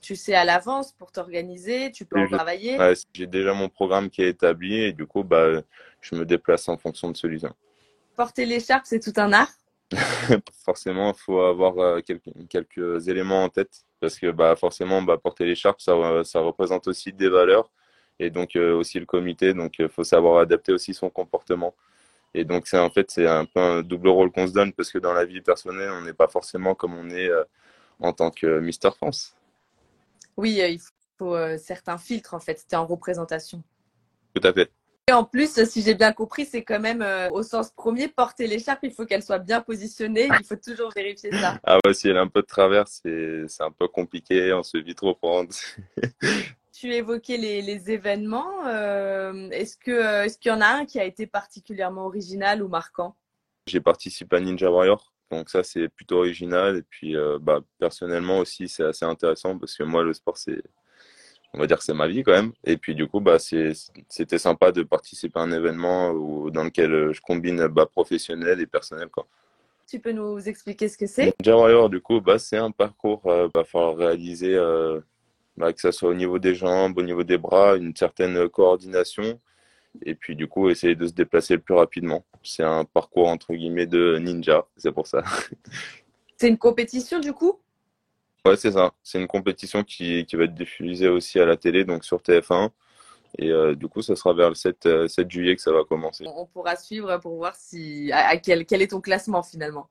Tu 0.00 0.14
sais 0.16 0.34
à 0.34 0.44
l'avance 0.44 0.92
pour 0.92 1.10
t'organiser, 1.10 1.90
tu 1.90 2.04
peux 2.04 2.18
en 2.18 2.26
je- 2.26 2.34
travailler. 2.34 2.78
Ouais, 2.78 2.94
j'ai 3.12 3.26
déjà 3.26 3.52
mon 3.54 3.68
programme 3.68 4.08
qui 4.08 4.22
est 4.22 4.28
établi 4.28 4.74
et 4.74 4.92
du 4.92 5.06
coup, 5.06 5.24
bah, 5.24 5.62
je 6.00 6.14
me 6.14 6.24
déplace 6.24 6.68
en 6.68 6.76
fonction 6.76 7.10
de 7.10 7.16
celui-là. 7.16 7.52
Porter 8.14 8.46
l'écharpe, 8.46 8.84
c'est 8.86 9.00
tout 9.00 9.12
un 9.16 9.32
art. 9.32 9.50
Forcément, 10.64 11.12
il 11.12 11.18
faut 11.20 11.40
avoir 11.40 11.78
euh, 11.78 12.00
quelques, 12.00 12.30
quelques 12.48 13.08
éléments 13.08 13.44
en 13.44 13.48
tête 13.48 13.84
parce 14.00 14.18
que 14.18 14.30
bah, 14.30 14.54
forcément, 14.56 15.00
bah, 15.02 15.16
porter 15.16 15.44
l'écharpe, 15.44 15.80
ça, 15.80 15.92
euh, 15.92 16.24
ça 16.24 16.40
représente 16.40 16.86
aussi 16.88 17.12
des 17.12 17.28
valeurs 17.28 17.70
et 18.18 18.30
donc 18.30 18.56
euh, 18.56 18.74
aussi 18.74 18.98
le 18.98 19.06
comité. 19.06 19.54
Donc, 19.54 19.78
il 19.78 19.88
faut 19.88 20.04
savoir 20.04 20.38
adapter 20.40 20.72
aussi 20.72 20.92
son 20.94 21.08
comportement. 21.10 21.74
Et 22.34 22.44
donc, 22.44 22.66
c'est 22.66 22.78
en 22.78 22.90
fait, 22.90 23.10
c'est 23.10 23.26
un 23.26 23.44
peu 23.44 23.60
un 23.60 23.82
double 23.82 24.08
rôle 24.08 24.30
qu'on 24.32 24.46
se 24.46 24.52
donne 24.52 24.72
parce 24.72 24.90
que 24.90 24.98
dans 24.98 25.12
la 25.14 25.24
vie 25.24 25.40
personnelle, 25.40 25.90
on 25.90 26.02
n'est 26.02 26.12
pas 26.12 26.28
forcément 26.28 26.74
comme 26.74 26.94
on 26.94 27.08
est 27.10 27.28
euh, 27.30 27.44
en 28.00 28.12
tant 28.12 28.30
que 28.30 28.60
Mister 28.60 28.90
France. 28.96 29.34
Oui, 30.36 30.60
euh, 30.60 30.68
il 30.68 30.80
faut 31.18 31.34
euh, 31.34 31.56
certains 31.58 31.98
filtres, 31.98 32.34
en 32.34 32.40
fait. 32.40 32.58
C'était 32.58 32.76
en 32.76 32.86
représentation. 32.86 33.62
Tout 34.34 34.46
à 34.46 34.52
fait. 34.52 34.70
Et 35.08 35.12
en 35.12 35.22
plus, 35.22 35.64
si 35.66 35.82
j'ai 35.82 35.94
bien 35.94 36.12
compris, 36.12 36.46
c'est 36.46 36.64
quand 36.64 36.80
même 36.80 37.00
euh, 37.00 37.30
au 37.30 37.44
sens 37.44 37.70
premier, 37.70 38.08
porter 38.08 38.48
l'écharpe, 38.48 38.80
il 38.82 38.90
faut 38.92 39.06
qu'elle 39.06 39.22
soit 39.22 39.38
bien 39.38 39.60
positionnée. 39.60 40.28
Il 40.40 40.44
faut 40.44 40.56
toujours 40.56 40.90
vérifier 40.92 41.30
ça. 41.30 41.60
Ah 41.64 41.78
ouais, 41.84 41.94
si 41.94 42.08
elle 42.08 42.16
est 42.16 42.20
un 42.20 42.26
peu 42.26 42.42
de 42.42 42.46
travers, 42.46 42.88
c'est, 42.88 43.44
c'est 43.46 43.62
un 43.62 43.70
peu 43.70 43.86
compliqué, 43.86 44.52
on 44.52 44.64
se 44.64 44.76
fait 44.76 44.82
vite 44.82 45.00
reprendre. 45.00 45.50
Tu 46.72 46.92
évoquais 46.92 47.38
les, 47.38 47.62
les 47.62 47.90
événements. 47.90 48.66
euh, 48.66 49.48
est-ce 49.50 49.78
que, 49.78 49.90
euh, 49.90 50.24
est-ce 50.24 50.36
qu'il 50.36 50.50
y 50.50 50.54
en 50.54 50.60
a 50.60 50.66
un 50.66 50.84
qui 50.84 51.00
a 51.00 51.04
été 51.04 51.26
particulièrement 51.26 52.04
original 52.04 52.62
ou 52.62 52.68
marquant? 52.68 53.16
J'ai 53.66 53.80
participé 53.80 54.36
à 54.36 54.40
Ninja 54.40 54.70
Warrior, 54.70 55.14
donc 55.30 55.50
ça 55.50 55.62
c'est 55.62 55.88
plutôt 55.88 56.18
original. 56.18 56.78
Et 56.78 56.82
puis 56.82 57.16
euh, 57.16 57.38
bah, 57.40 57.60
personnellement 57.78 58.38
aussi 58.38 58.68
c'est 58.68 58.84
assez 58.84 59.04
intéressant 59.04 59.58
parce 59.58 59.76
que 59.76 59.82
moi 59.82 60.02
le 60.02 60.12
sport 60.12 60.36
c'est, 60.36 60.62
on 61.54 61.58
va 61.58 61.66
dire 61.66 61.78
que 61.78 61.84
c'est 61.84 61.94
ma 61.94 62.06
vie 62.06 62.22
quand 62.22 62.32
même. 62.32 62.52
Et 62.64 62.76
puis 62.76 62.94
du 62.94 63.06
coup 63.06 63.20
bah 63.20 63.38
c'était 63.38 64.38
sympa 64.38 64.72
de 64.72 64.82
participer 64.82 65.38
à 65.38 65.42
un 65.42 65.52
événement 65.52 66.10
où, 66.10 66.50
dans 66.50 66.64
lequel 66.64 66.92
euh, 66.92 67.12
je 67.12 67.20
combine 67.20 67.66
bah, 67.68 67.86
professionnel 67.86 68.60
et 68.60 68.66
personnel 68.66 69.08
quoi. 69.08 69.26
Tu 69.88 70.00
peux 70.00 70.12
nous 70.12 70.48
expliquer 70.48 70.88
ce 70.88 70.98
que 70.98 71.06
c'est? 71.06 71.32
Ninja 71.40 71.56
Warrior 71.56 71.88
du 71.90 72.00
coup 72.00 72.20
bah 72.20 72.38
c'est 72.38 72.56
un 72.56 72.70
parcours, 72.70 73.22
euh, 73.26 73.48
va 73.54 73.64
falloir 73.64 73.96
réaliser 73.96 74.54
euh, 74.54 75.00
bah, 75.56 75.72
que 75.72 75.80
ça 75.80 75.92
soit 75.92 76.10
au 76.10 76.14
niveau 76.14 76.38
des 76.38 76.54
jambes, 76.54 76.98
au 76.98 77.02
niveau 77.02 77.24
des 77.24 77.38
bras, 77.38 77.76
une 77.76 77.94
certaine 77.94 78.48
coordination. 78.48 79.40
Et 80.02 80.14
puis 80.14 80.36
du 80.36 80.46
coup 80.46 80.68
essayer 80.68 80.94
de 80.94 81.06
se 81.06 81.12
déplacer 81.12 81.54
le 81.54 81.60
plus 81.60 81.74
rapidement. 81.74 82.24
C'est 82.42 82.62
un 82.62 82.84
parcours 82.84 83.28
entre 83.28 83.54
guillemets 83.54 83.86
de 83.86 84.18
ninja, 84.18 84.66
c'est 84.76 84.92
pour 84.92 85.06
ça. 85.06 85.22
C'est 86.38 86.48
une 86.48 86.58
compétition 86.58 87.18
du 87.18 87.32
coup? 87.32 87.58
Ouais, 88.44 88.56
c'est 88.56 88.72
ça. 88.72 88.92
C'est 89.02 89.18
une 89.18 89.26
compétition 89.26 89.82
qui, 89.82 90.26
qui 90.26 90.36
va 90.36 90.44
être 90.44 90.54
diffusée 90.54 91.08
aussi 91.08 91.40
à 91.40 91.46
la 91.46 91.56
télé, 91.56 91.84
donc 91.84 92.04
sur 92.04 92.18
TF1. 92.18 92.68
Et 93.38 93.50
euh, 93.50 93.74
du 93.74 93.88
coup, 93.88 94.02
ça 94.02 94.14
sera 94.16 94.34
vers 94.34 94.50
le 94.50 94.54
7, 94.54 94.86
euh, 94.86 95.08
7 95.08 95.30
juillet 95.30 95.56
que 95.56 95.62
ça 95.62 95.72
va 95.72 95.82
commencer. 95.84 96.24
On 96.26 96.42
on 96.42 96.46
pourra 96.46 96.76
suivre 96.76 97.16
pour 97.18 97.36
voir 97.36 97.56
si 97.56 98.12
à, 98.12 98.28
à 98.28 98.36
quel, 98.36 98.66
quel 98.66 98.82
est 98.82 98.88
ton 98.88 99.00
classement 99.00 99.42
finalement. 99.42 99.88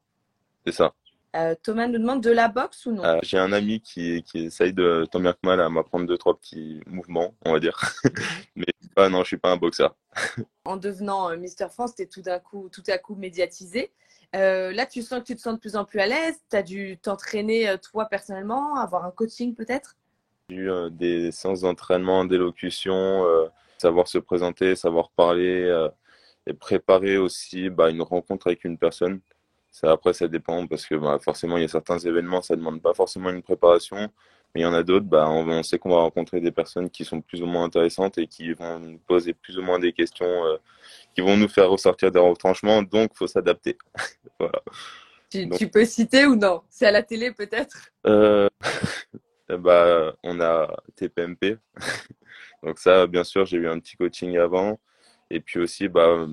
C'est 0.65 0.71
ça. 0.73 0.93
Euh, 1.35 1.53
Thomas 1.61 1.87
nous 1.87 1.99
demande 1.99 2.21
de 2.21 2.31
la 2.31 2.47
boxe 2.47 2.85
ou 2.85 2.93
non? 2.93 3.03
Euh, 3.03 3.19
j'ai 3.21 3.37
un 3.37 3.51
ami 3.51 3.81
qui, 3.81 4.23
qui 4.23 4.45
essaye 4.45 4.71
de, 4.71 5.05
tant 5.11 5.19
bien 5.19 5.33
que 5.33 5.39
mal, 5.43 5.59
à 5.59 5.69
m'apprendre 5.69 6.07
deux, 6.07 6.17
trois 6.17 6.37
petits 6.37 6.79
mouvements, 6.87 7.35
on 7.43 7.51
va 7.51 7.59
dire. 7.59 7.77
Mais 8.55 8.67
ah, 8.95 9.09
non, 9.09 9.23
je 9.23 9.27
suis 9.27 9.37
pas 9.37 9.51
un 9.51 9.57
boxeur. 9.57 9.95
En 10.63 10.77
devenant 10.77 11.29
euh, 11.29 11.37
Mister 11.37 11.67
France, 11.69 11.95
tu 11.95 12.03
es 12.03 12.05
tout 12.05 12.21
d'un 12.21 12.39
coup, 12.39 12.69
tout 12.71 12.83
à 12.87 12.97
coup 12.97 13.15
médiatisé. 13.15 13.91
Euh, 14.35 14.71
là, 14.71 14.85
tu 14.85 15.01
sens 15.01 15.19
que 15.19 15.25
tu 15.25 15.35
te 15.35 15.41
sens 15.41 15.55
de 15.55 15.59
plus 15.59 15.75
en 15.75 15.85
plus 15.85 15.99
à 15.99 16.07
l'aise. 16.07 16.35
Tu 16.49 16.57
as 16.57 16.63
dû 16.63 16.97
t'entraîner 16.97 17.69
euh, 17.69 17.77
toi 17.77 18.05
personnellement, 18.05 18.75
avoir 18.75 19.05
un 19.05 19.11
coaching 19.11 19.53
peut-être? 19.53 19.95
J'ai 20.49 20.57
eu 20.57 20.71
euh, 20.71 20.89
des 20.89 21.31
séances 21.31 21.61
d'entraînement, 21.61 22.25
d'élocution, 22.25 23.25
euh, 23.25 23.47
savoir 23.77 24.07
se 24.07 24.17
présenter, 24.17 24.75
savoir 24.75 25.09
parler 25.09 25.89
et 26.47 26.53
préparer 26.53 27.17
aussi 27.17 27.69
bah, 27.69 27.89
une 27.89 28.01
rencontre 28.01 28.47
avec 28.47 28.63
une 28.63 28.77
personne. 28.77 29.19
Ça, 29.71 29.91
après, 29.91 30.13
ça 30.13 30.27
dépend 30.27 30.65
parce 30.67 30.85
que 30.85 30.95
bah, 30.95 31.17
forcément, 31.21 31.57
il 31.57 31.61
y 31.61 31.65
a 31.65 31.69
certains 31.69 31.99
événements, 31.99 32.41
ça 32.41 32.55
ne 32.55 32.59
demande 32.59 32.81
pas 32.81 32.93
forcément 32.93 33.29
une 33.29 33.41
préparation. 33.41 34.09
Mais 34.55 34.61
il 34.61 34.63
y 34.63 34.67
en 34.67 34.73
a 34.73 34.83
d'autres, 34.83 35.05
bah, 35.05 35.29
on, 35.29 35.63
sait 35.63 35.77
qu'on 35.77 35.89
va 35.89 35.97
rencontrer 35.97 36.39
des 36.39 36.51
personnes 36.51 36.89
qui 36.89 37.03
sont 37.03 37.19
plus 37.19 37.41
ou 37.41 37.45
moins 37.45 37.65
intéressantes 37.65 38.17
et 38.17 38.25
qui 38.25 38.53
vont 38.53 38.79
nous 38.79 38.97
poser 38.99 39.33
plus 39.33 39.57
ou 39.57 39.61
moins 39.61 39.79
des 39.79 39.91
questions 39.91 40.25
euh, 40.25 40.55
qui 41.13 41.19
vont 41.19 41.35
nous 41.35 41.49
faire 41.49 41.69
ressortir 41.69 42.09
des 42.09 42.19
retranchements. 42.19 42.81
Donc, 42.81 43.11
il 43.13 43.17
faut 43.17 43.27
s'adapter. 43.27 43.77
voilà. 44.39 44.61
Tu, 45.29 45.67
peux 45.67 45.83
citer 45.83 46.25
ou 46.25 46.37
non? 46.37 46.61
C'est 46.69 46.85
à 46.85 46.91
la 46.91 47.03
télé 47.03 47.33
peut-être? 47.33 47.89
Euh, 48.07 48.47
bah, 49.49 50.15
On 50.23 50.39
a 50.39 50.73
TPMP. 50.95 51.57
donc 52.63 52.79
ça, 52.79 53.07
bien 53.07 53.25
sûr, 53.25 53.45
j'ai 53.45 53.57
eu 53.57 53.67
un 53.67 53.79
petit 53.79 53.97
coaching 53.97 54.37
avant. 54.37 54.79
Et 55.29 55.41
puis 55.41 55.59
aussi, 55.59 55.89
bah, 55.89 56.27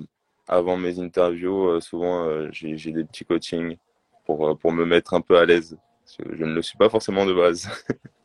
avant 0.47 0.77
mes 0.77 0.97
interviews, 0.97 1.67
euh, 1.67 1.81
souvent, 1.81 2.49
j'ai 2.51 2.91
des 2.93 3.03
petits 3.03 3.25
coachings 3.25 3.75
pour, 4.25 4.57
pour 4.57 4.71
me 4.71 4.85
mettre 4.85 5.13
un 5.13 5.19
peu 5.19 5.37
à 5.37 5.43
l'aise. 5.43 5.77
Je 6.05 6.43
ne 6.43 6.53
le 6.53 6.61
suis 6.61 6.77
pas 6.77 6.89
forcément 6.89 7.25
de 7.25 7.33
base. 7.33 7.69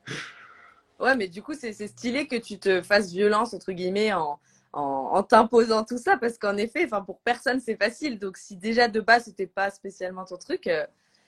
ouais, 1.00 1.16
mais 1.16 1.28
du 1.28 1.42
coup, 1.42 1.54
c'est 1.54 1.72
stylé 1.72 2.26
que 2.26 2.36
tu 2.36 2.58
te 2.58 2.82
fasses 2.82 3.10
violence, 3.10 3.54
entre 3.54 3.72
guillemets, 3.72 4.12
en, 4.12 4.40
en, 4.72 5.22
t'imposant 5.22 5.84
tout 5.84 5.98
ça, 5.98 6.16
parce 6.16 6.38
qu'en 6.38 6.56
effet, 6.56 6.88
pour 7.06 7.20
personne, 7.20 7.60
c'est 7.60 7.76
facile. 7.76 8.18
Donc, 8.18 8.36
si 8.36 8.56
déjà 8.56 8.88
de 8.88 9.00
base, 9.00 9.24
ce 9.24 9.30
n'était 9.30 9.46
pas 9.46 9.70
spécialement 9.70 10.24
ton 10.24 10.36
truc, 10.36 10.68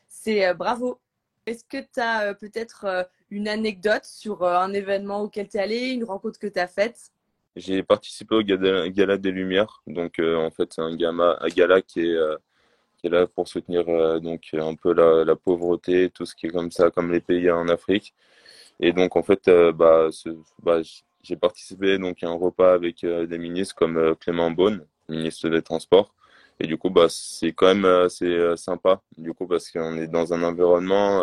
c'est 0.09 0.52
bravo. 0.54 1.00
Est-ce 1.47 1.64
que 1.64 1.78
tu 1.78 2.00
as 2.00 2.35
peut-être 2.35 3.09
une 3.30 3.49
anecdote 3.49 4.04
sur 4.04 4.45
un 4.45 4.73
événement 4.73 5.23
auquel 5.23 5.49
tu 5.49 5.57
es 5.57 5.61
allé, 5.61 5.88
une 5.90 6.04
rencontre 6.04 6.38
que 6.38 6.47
tu 6.47 6.59
as 6.59 6.69
faite? 6.69 7.12
J'ai 7.57 7.83
participé 7.83 8.37
au 8.37 8.42
Gala, 8.42 9.16
des 9.19 9.30
Lumières. 9.33 9.83
Donc, 9.87 10.19
euh, 10.19 10.37
en 10.37 10.50
fait, 10.50 10.73
c'est 10.73 10.83
un, 10.83 10.97
un, 11.19 11.49
gala 11.49 11.83
qui 11.83 12.00
est, 12.00 12.14
euh, 12.14 12.37
qui 13.00 13.07
est 13.09 13.11
là 13.11 13.26
pour 13.26 13.49
soutenir 13.49 13.88
euh, 13.88 14.21
donc, 14.21 14.50
un 14.54 14.75
peu 14.75 14.92
la, 14.92 15.37
pauvreté, 15.37 16.11
tout 16.11 16.26
ce 16.26 16.35
qui 16.35 16.47
est 16.47 16.50
comme 16.50 16.71
ça, 16.71 16.90
comme 16.90 17.12
les 17.12 17.21
pays 17.21 17.50
en 17.50 17.69
Afrique. 17.69 18.14
Et 18.80 18.92
donc, 18.92 19.16
en 19.16 19.23
fait, 19.23 19.50
bah, 19.75 20.09
bah, 20.62 20.80
j'ai 21.23 21.37
participé 21.37 21.99
donc, 21.99 22.23
à 22.23 22.28
un 22.28 22.35
repas 22.35 22.73
avec 22.75 23.04
des 23.04 23.38
ministres 23.38 23.75
comme 23.75 24.16
Clément 24.16 24.50
Beaune, 24.50 24.87
ministre 25.09 25.49
des 25.49 25.62
Transports. 25.62 26.14
Et 26.61 26.66
du 26.66 26.76
coup, 26.78 26.90
bah, 26.90 27.07
c'est 27.11 27.52
quand 27.52 27.66
même 27.75 27.85
assez 27.85 28.57
sympa, 28.57 29.02
du 29.19 29.35
coup, 29.35 29.47
parce 29.47 29.71
qu'on 29.71 29.97
est 29.99 30.09
dans 30.09 30.33
un 30.35 30.42
environnement 30.42 31.23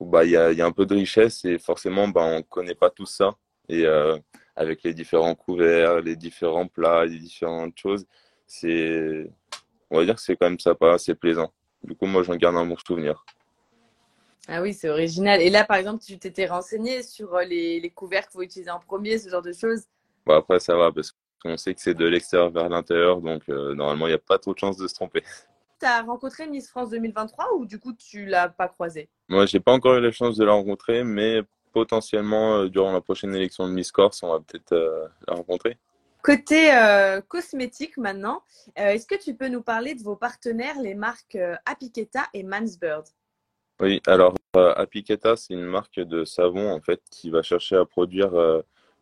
où 0.00 0.06
bah, 0.06 0.24
il 0.24 0.32
y, 0.32 0.36
a, 0.36 0.52
y 0.52 0.60
a 0.62 0.66
un 0.66 0.72
peu 0.72 0.86
de 0.86 0.94
richesse 0.94 1.44
et 1.44 1.58
forcément, 1.58 2.08
bah, 2.08 2.22
on 2.24 2.38
ne 2.38 2.42
connaît 2.42 2.74
pas 2.76 2.90
tout 2.90 3.06
ça. 3.06 3.36
Et 3.68 3.86
avec 4.56 4.82
les 4.82 4.94
différents 4.94 5.34
couverts, 5.34 6.00
les 6.00 6.16
différents 6.16 6.66
plats, 6.68 7.04
les 7.06 7.18
différentes 7.18 7.76
choses. 7.78 8.06
C'est, 8.46 9.30
on 9.92 9.98
va 9.98 10.04
dire 10.04 10.16
que 10.16 10.20
c'est 10.22 10.36
quand 10.36 10.48
même 10.48 10.58
sympa, 10.58 10.96
c'est 10.98 11.14
plaisant. 11.14 11.52
Du 11.84 11.94
coup, 11.94 12.06
moi, 12.06 12.22
j'en 12.22 12.34
garde 12.34 12.56
un 12.56 12.66
bon 12.66 12.76
souvenir. 12.76 13.24
Ah 14.48 14.62
oui, 14.62 14.74
c'est 14.74 14.88
original. 14.88 15.40
Et 15.40 15.50
là, 15.50 15.64
par 15.64 15.76
exemple, 15.76 16.02
tu 16.02 16.18
t'étais 16.18 16.46
renseigné 16.46 17.02
sur 17.02 17.34
euh, 17.34 17.44
les, 17.44 17.78
les 17.78 17.90
couverts 17.90 18.22
qu'il 18.22 18.32
faut 18.32 18.42
utiliser 18.42 18.70
en 18.70 18.80
premier, 18.80 19.18
ce 19.18 19.28
genre 19.28 19.42
de 19.42 19.52
choses? 19.52 19.84
Bon, 20.26 20.34
Après, 20.34 20.58
ça 20.58 20.76
va, 20.76 20.90
parce 20.90 21.14
qu'on 21.42 21.56
sait 21.56 21.74
que 21.74 21.80
c'est 21.80 21.94
de 21.94 22.06
l'extérieur 22.06 22.50
vers 22.50 22.68
l'intérieur, 22.68 23.20
donc 23.20 23.42
euh, 23.48 23.74
normalement, 23.74 24.06
il 24.06 24.10
n'y 24.10 24.16
a 24.16 24.18
pas 24.18 24.38
trop 24.38 24.54
de 24.54 24.58
chances 24.58 24.76
de 24.76 24.88
se 24.88 24.94
tromper. 24.94 25.22
Tu 25.80 25.86
as 25.86 26.02
rencontré 26.02 26.46
Miss 26.46 26.70
France 26.70 26.90
2023 26.90 27.54
ou 27.56 27.66
du 27.66 27.80
coup, 27.80 27.92
tu 27.92 28.24
l'as 28.24 28.48
pas 28.48 28.68
croisée? 28.68 29.08
Moi, 29.28 29.46
j'ai 29.46 29.58
pas 29.58 29.72
encore 29.72 29.96
eu 29.96 30.00
la 30.00 30.12
chance 30.12 30.36
de 30.36 30.44
la 30.44 30.52
rencontrer, 30.52 31.02
mais 31.02 31.40
potentiellement, 31.72 32.58
euh, 32.58 32.68
durant 32.68 32.92
la 32.92 33.00
prochaine 33.00 33.34
élection 33.34 33.66
de 33.66 33.72
Miss 33.72 33.90
Corse, 33.90 34.22
on 34.22 34.30
va 34.30 34.38
peut-être 34.38 34.72
euh, 34.74 35.08
la 35.26 35.34
rencontrer. 35.34 35.76
Côté 36.22 36.74
euh, 36.74 37.20
cosmétique 37.20 37.96
maintenant, 37.96 38.42
est-ce 38.76 39.06
que 39.06 39.20
tu 39.20 39.34
peux 39.34 39.48
nous 39.48 39.62
parler 39.62 39.94
de 39.94 40.02
vos 40.02 40.16
partenaires, 40.16 40.80
les 40.80 40.94
marques 40.94 41.36
Apiqueta 41.66 42.26
et 42.32 42.44
Mansbird? 42.44 43.04
Oui, 43.80 44.00
alors 44.06 44.34
Apiqueta, 44.54 45.36
c'est 45.36 45.54
une 45.54 45.64
marque 45.64 45.98
de 45.98 46.24
savon 46.24 46.70
en 46.70 46.80
fait 46.80 47.00
qui 47.10 47.30
va 47.30 47.42
chercher 47.42 47.76
à 47.76 47.84
produire 47.84 48.32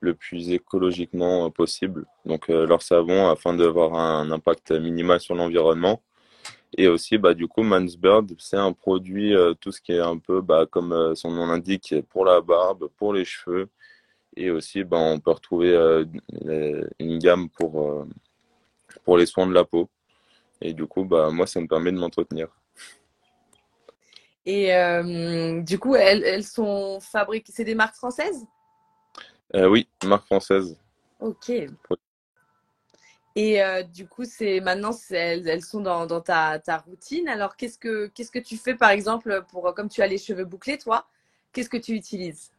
le 0.01 0.15
plus 0.15 0.51
écologiquement 0.51 1.51
possible. 1.51 2.07
Donc 2.25 2.49
leur 2.49 2.81
savon 2.81 3.29
afin 3.29 3.53
d'avoir 3.53 3.95
un 3.95 4.31
impact 4.31 4.73
minimal 4.73 5.21
sur 5.21 5.35
l'environnement. 5.35 6.03
Et 6.77 6.89
aussi, 6.89 7.19
bah, 7.19 7.35
du 7.35 7.49
coup, 7.49 7.63
Mansbird, 7.63 8.33
c'est 8.39 8.57
un 8.57 8.73
produit, 8.73 9.35
euh, 9.35 9.55
tout 9.55 9.73
ce 9.73 9.81
qui 9.81 9.93
est 9.93 10.01
un 10.01 10.19
peu, 10.19 10.41
bah, 10.41 10.67
comme 10.71 10.93
euh, 10.93 11.15
son 11.15 11.31
nom 11.31 11.47
l'indique, 11.47 11.95
pour 12.11 12.25
la 12.25 12.41
barbe, 12.41 12.89
pour 12.97 13.13
les 13.13 13.25
cheveux. 13.25 13.69
Et 14.41 14.51
aussi, 14.51 14.85
bah, 14.85 14.97
on 14.97 15.21
peut 15.21 15.33
retrouver 15.33 15.71
euh, 15.75 16.05
une 16.99 17.19
gamme 17.19 17.51
pour, 17.51 18.07
pour 19.05 19.19
les 19.19 19.27
soins 19.27 19.47
de 19.47 19.53
la 19.53 19.65
peau. 19.65 19.91
Et 20.63 20.73
du 20.73 20.87
coup, 20.87 21.05
bah, 21.05 21.31
moi, 21.31 21.47
ça 21.47 21.61
me 21.61 21.67
permet 21.67 21.93
de 21.93 21.99
m'entretenir. 21.99 22.49
Et 24.47 24.73
du 25.63 25.79
coup, 25.79 25.95
elles, 25.95 26.25
elles 26.25 26.45
sont 26.45 27.01
fabriquées, 27.01 27.53
c'est 27.55 27.65
des 27.65 27.75
marques 27.75 27.97
françaises? 27.97 28.47
Oui, 29.55 29.89
marques 30.05 30.27
françaises. 30.27 30.77
Ok. 31.21 31.53
Et 33.37 33.63
euh, 33.63 33.83
du 33.83 34.09
coup, 34.09 34.25
c'est 34.25 34.61
maintenant, 34.61 34.91
elles, 35.11 35.47
elles, 35.49 35.63
sont 35.63 35.81
dans, 35.81 36.07
dans 36.07 36.21
ta, 36.21 36.59
ta, 36.59 36.79
routine. 36.79 37.29
Alors, 37.29 37.57
qu'est-ce 37.57 37.79
que, 37.79 38.09
qu'est-ce 38.09 38.31
que 38.31 38.39
tu 38.39 38.57
fais, 38.57 38.75
par 38.75 38.91
exemple, 38.91 39.45
pour, 39.51 39.73
comme 39.75 39.89
tu 39.89 40.03
as 40.03 40.07
les 40.07 40.19
cheveux 40.19 40.45
bouclés, 40.45 40.79
toi, 40.79 41.07
qu'est-ce 41.53 41.71
que 41.71 41.77
tu 41.77 41.93
utilises? 41.93 42.51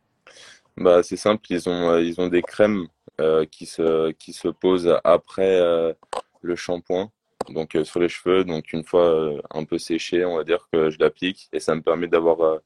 Bah, 0.81 1.03
C'est 1.03 1.17
simple, 1.17 1.45
ils 1.49 1.69
ont, 1.69 1.91
euh, 1.91 2.01
ils 2.01 2.19
ont 2.21 2.27
des 2.27 2.41
crèmes 2.41 2.87
euh, 3.19 3.45
qui, 3.45 3.65
se, 3.65 4.11
qui 4.11 4.33
se 4.33 4.47
posent 4.47 4.97
après 5.03 5.59
euh, 5.59 5.93
le 6.41 6.55
shampoing, 6.55 7.11
donc 7.49 7.77
sur 7.83 7.99
les 7.99 8.09
cheveux. 8.09 8.43
Donc, 8.43 8.73
une 8.73 8.83
fois 8.83 9.33
un 9.51 9.63
peu 9.65 9.77
séché, 9.77 10.25
on 10.25 10.37
va 10.37 10.43
dire 10.43 10.67
que 10.71 10.89
je 10.89 10.99
l'applique 10.99 11.49
et 11.53 11.59
ça 11.59 11.75
me 11.75 11.81
permet 11.81 12.07
d'avoir 12.07 12.59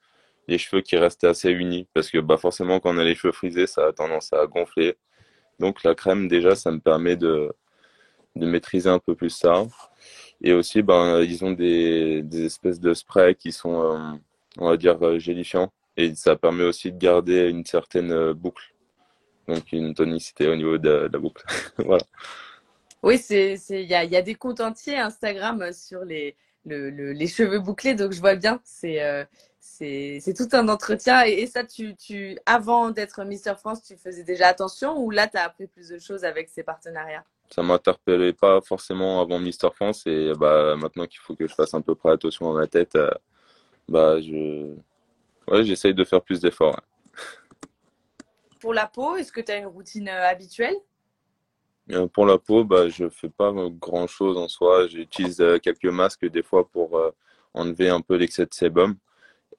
les 0.47 0.57
cheveux 0.57 0.81
qui 0.81 0.97
restent 0.97 1.23
assez 1.25 1.51
unis 1.51 1.87
parce 1.93 2.09
que 2.11 2.19
bah, 2.19 2.37
forcément, 2.37 2.79
quand 2.79 2.95
on 2.95 2.97
a 2.99 3.03
les 3.03 3.15
cheveux 3.15 3.33
frisés, 3.33 3.67
ça 3.67 3.87
a 3.87 3.93
tendance 3.93 4.33
à 4.33 4.45
gonfler. 4.47 4.95
Donc, 5.59 5.83
la 5.83 5.95
crème, 5.95 6.27
déjà, 6.27 6.55
ça 6.55 6.71
me 6.71 6.79
permet 6.79 7.15
de 7.17 7.51
de 8.35 8.45
maîtriser 8.45 8.89
un 8.89 8.99
peu 8.99 9.15
plus 9.15 9.29
ça. 9.29 9.63
Et 10.41 10.53
aussi, 10.53 10.81
ben, 10.81 11.21
ils 11.21 11.43
ont 11.45 11.51
des, 11.51 12.21
des 12.23 12.45
espèces 12.45 12.79
de 12.79 12.93
sprays 12.93 13.35
qui 13.35 13.51
sont, 13.51 14.19
on 14.57 14.69
va 14.69 14.77
dire, 14.77 15.19
gélifiants. 15.19 15.71
Et 15.97 16.13
ça 16.15 16.35
permet 16.35 16.63
aussi 16.63 16.91
de 16.91 16.97
garder 16.97 17.49
une 17.49 17.65
certaine 17.65 18.11
euh, 18.11 18.33
boucle. 18.33 18.73
Donc, 19.47 19.71
une 19.71 19.93
tonicité 19.93 20.47
au 20.47 20.55
niveau 20.55 20.77
de, 20.77 21.09
la 21.11 21.19
boucle. 21.19 21.43
voilà. 21.77 22.03
Oui, 23.03 23.21
il 23.29 23.81
y 23.81 23.93
a, 23.93 24.03
y 24.03 24.15
a, 24.15 24.21
des 24.21 24.35
comptes 24.35 24.61
entiers 24.61 24.97
Instagram 24.97 25.71
sur 25.71 26.03
les, 26.03 26.35
le, 26.65 26.89
les 26.89 27.27
cheveux 27.27 27.59
bouclés. 27.59 27.93
Donc, 27.93 28.11
je 28.11 28.19
vois 28.19 28.35
bien. 28.35 28.59
C'est 28.63 28.99
c'est 29.77 30.33
tout 30.35 30.55
un 30.55 30.67
entretien. 30.69 31.25
Et, 31.25 31.41
et, 31.41 31.47
ça, 31.47 31.63
tu, 31.63 31.95
tu 31.95 32.37
avant 32.45 32.91
d'être 32.91 33.23
Mister 33.25 33.53
France, 33.57 33.83
tu 33.83 33.95
faisais 33.97 34.23
déjà 34.23 34.47
attention 34.47 34.97
ou 34.97 35.11
là, 35.11 35.27
tu 35.27 35.37
as 35.37 35.43
appris 35.43 35.67
plus 35.67 35.89
de 35.89 35.99
choses 35.99 36.23
avec 36.23 36.49
ces 36.49 36.63
partenariats? 36.63 37.23
Ça 37.49 37.61
m'interpellait 37.61 38.33
pas 38.33 38.61
forcément 38.61 39.21
avant 39.21 39.39
Mister 39.39 39.69
France 39.73 40.03
et 40.07 40.33
bah 40.37 40.75
maintenant 40.77 41.05
qu'il 41.05 41.19
faut 41.19 41.35
que 41.35 41.47
je 41.47 41.53
fasse 41.53 41.73
un 41.73 41.81
peu 41.81 41.93
près 41.93 42.11
attention 42.11 42.51
à 42.51 42.59
ma 42.59 42.67
tête, 42.67 42.95
euh, 42.95 43.11
bah 43.87 44.19
je 44.19 44.73
ouais, 45.47 45.63
j'essaye 45.63 45.93
de 45.93 46.03
faire 46.03 46.21
plus 46.21 46.41
d'efforts. 46.41 46.79
Pour 48.59 48.73
la 48.73 48.87
peau, 48.87 49.15
est-ce 49.15 49.31
que 49.31 49.41
tu 49.41 49.51
as 49.51 49.57
une 49.57 49.67
routine 49.67 50.07
euh, 50.07 50.27
habituelle? 50.27 50.75
Euh, 51.91 52.07
Pour 52.07 52.25
la 52.25 52.37
peau, 52.37 52.63
bah 52.63 52.89
je 52.89 53.09
fais 53.09 53.29
pas 53.29 53.53
grand 53.69 54.07
chose 54.07 54.37
en 54.37 54.47
soi. 54.47 54.87
J'utilise 54.87 55.43
quelques 55.61 55.85
masques 55.85 56.25
des 56.25 56.41
fois 56.41 56.67
pour 56.67 56.99
enlever 57.53 57.89
un 57.89 58.01
peu 58.01 58.15
l'excès 58.15 58.45
de 58.45 58.53
sébum 58.53 58.95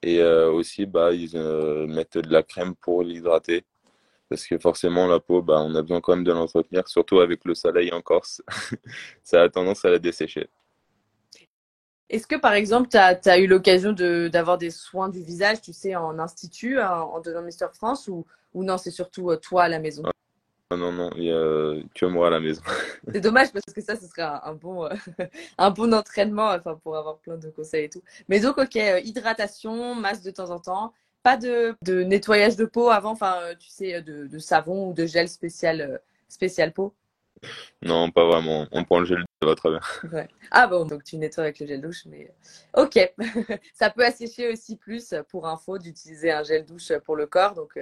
et 0.03 0.21
aussi 0.21 0.85
bah 0.85 1.13
ils 1.13 1.39
mettent 1.87 2.17
de 2.17 2.31
la 2.31 2.43
crème 2.43 2.75
pour 2.75 3.01
l'hydrater 3.01 3.65
parce 4.29 4.45
que 4.45 4.57
forcément 4.57 5.07
la 5.07 5.19
peau, 5.19 5.41
bah, 5.41 5.61
on 5.61 5.73
a 5.75 5.81
besoin 5.81 6.01
quand 6.01 6.15
même 6.15 6.25
de 6.25 6.31
l'entretenir, 6.31 6.87
surtout 6.87 7.19
avec 7.19 7.45
le 7.45 7.55
soleil 7.55 7.91
en 7.93 8.01
Corse. 8.01 8.41
ça 9.23 9.43
a 9.43 9.49
tendance 9.49 9.85
à 9.85 9.89
la 9.89 9.99
dessécher. 9.99 10.49
Est-ce 12.09 12.27
que 12.27 12.35
par 12.35 12.53
exemple, 12.53 12.89
tu 12.89 12.97
as, 12.97 13.39
eu 13.39 13.47
l'occasion 13.47 13.93
d'avoir 13.93 14.57
des 14.57 14.71
soins 14.71 15.09
du 15.09 15.21
visage, 15.21 15.61
tu 15.61 15.73
sais, 15.73 15.95
en 15.95 16.19
institut, 16.19 16.79
en, 16.79 17.19
devenant 17.19 17.41
Mister 17.41 17.67
France, 17.73 18.07
ou, 18.07 18.25
ou 18.53 18.63
non, 18.63 18.77
c'est 18.77 18.91
surtout 18.91 19.31
euh, 19.31 19.37
toi 19.37 19.63
à 19.63 19.67
la 19.67 19.79
maison? 19.79 20.03
Ah, 20.69 20.77
Non, 20.77 20.91
non, 20.91 21.09
il 21.15 21.23
n'y 21.23 21.31
a 21.31 21.81
que 21.93 22.05
moi 22.05 22.27
à 22.27 22.29
la 22.29 22.39
maison. 22.39 22.61
c'est 23.13 23.21
dommage 23.21 23.51
parce 23.51 23.73
que 23.73 23.81
ça, 23.81 23.95
ce 23.95 24.07
serait 24.07 24.21
un, 24.21 24.53
bon, 24.53 24.85
euh, 24.85 24.93
un 25.57 25.71
bon 25.71 25.93
entraînement 25.93 26.49
enfin, 26.51 26.79
pour 26.81 26.97
avoir 26.97 27.17
plein 27.17 27.37
de 27.37 27.49
conseils 27.49 27.85
et 27.85 27.89
tout. 27.89 28.03
Mais 28.29 28.39
donc, 28.39 28.57
ok, 28.57 28.75
euh, 28.77 28.99
hydratation, 29.01 29.95
masse 29.95 30.23
de 30.23 30.31
temps 30.31 30.49
en 30.49 30.59
temps 30.59 30.93
pas 31.27 31.35
de, 31.35 32.03
nettoyage 32.03 32.55
de 32.55 32.63
peau 32.63 32.89
avant, 32.89 33.11
enfin, 33.11 33.35
euh, 33.41 33.53
tu 33.59 33.67
sais, 33.67 34.01
de, 34.01 34.39
savon 34.39 34.89
ou 34.89 34.93
de 34.93 35.05
gel 35.05 35.27
spécial, 35.27 35.81
euh, 35.81 35.97
spécial 36.29 36.71
peau? 36.71 36.93
Non, 37.81 38.09
pas 38.11 38.25
vraiment. 38.25 38.65
On 38.71 38.85
prend 38.85 38.99
le 38.99 39.05
gel, 39.05 39.25
va 39.45 39.55
très 39.55 39.69
bien. 39.69 40.27
Ah 40.51 40.67
bon, 40.67 40.85
donc 40.85 41.03
tu 41.03 41.17
nettoies 41.17 41.43
avec 41.43 41.59
le 41.59 41.67
gel 41.67 41.81
douche, 41.81 42.05
mais 42.05 42.31
euh, 42.77 42.83
ok. 42.83 43.13
ça 43.73 43.89
peut 43.89 44.05
assécher 44.05 44.51
aussi 44.51 44.75
plus, 44.75 45.13
pour 45.29 45.47
info, 45.47 45.77
d'utiliser 45.77 46.31
un 46.31 46.43
gel 46.43 46.65
douche 46.65 46.91
pour 47.05 47.15
le 47.15 47.27
corps. 47.27 47.53
Donc 47.53 47.77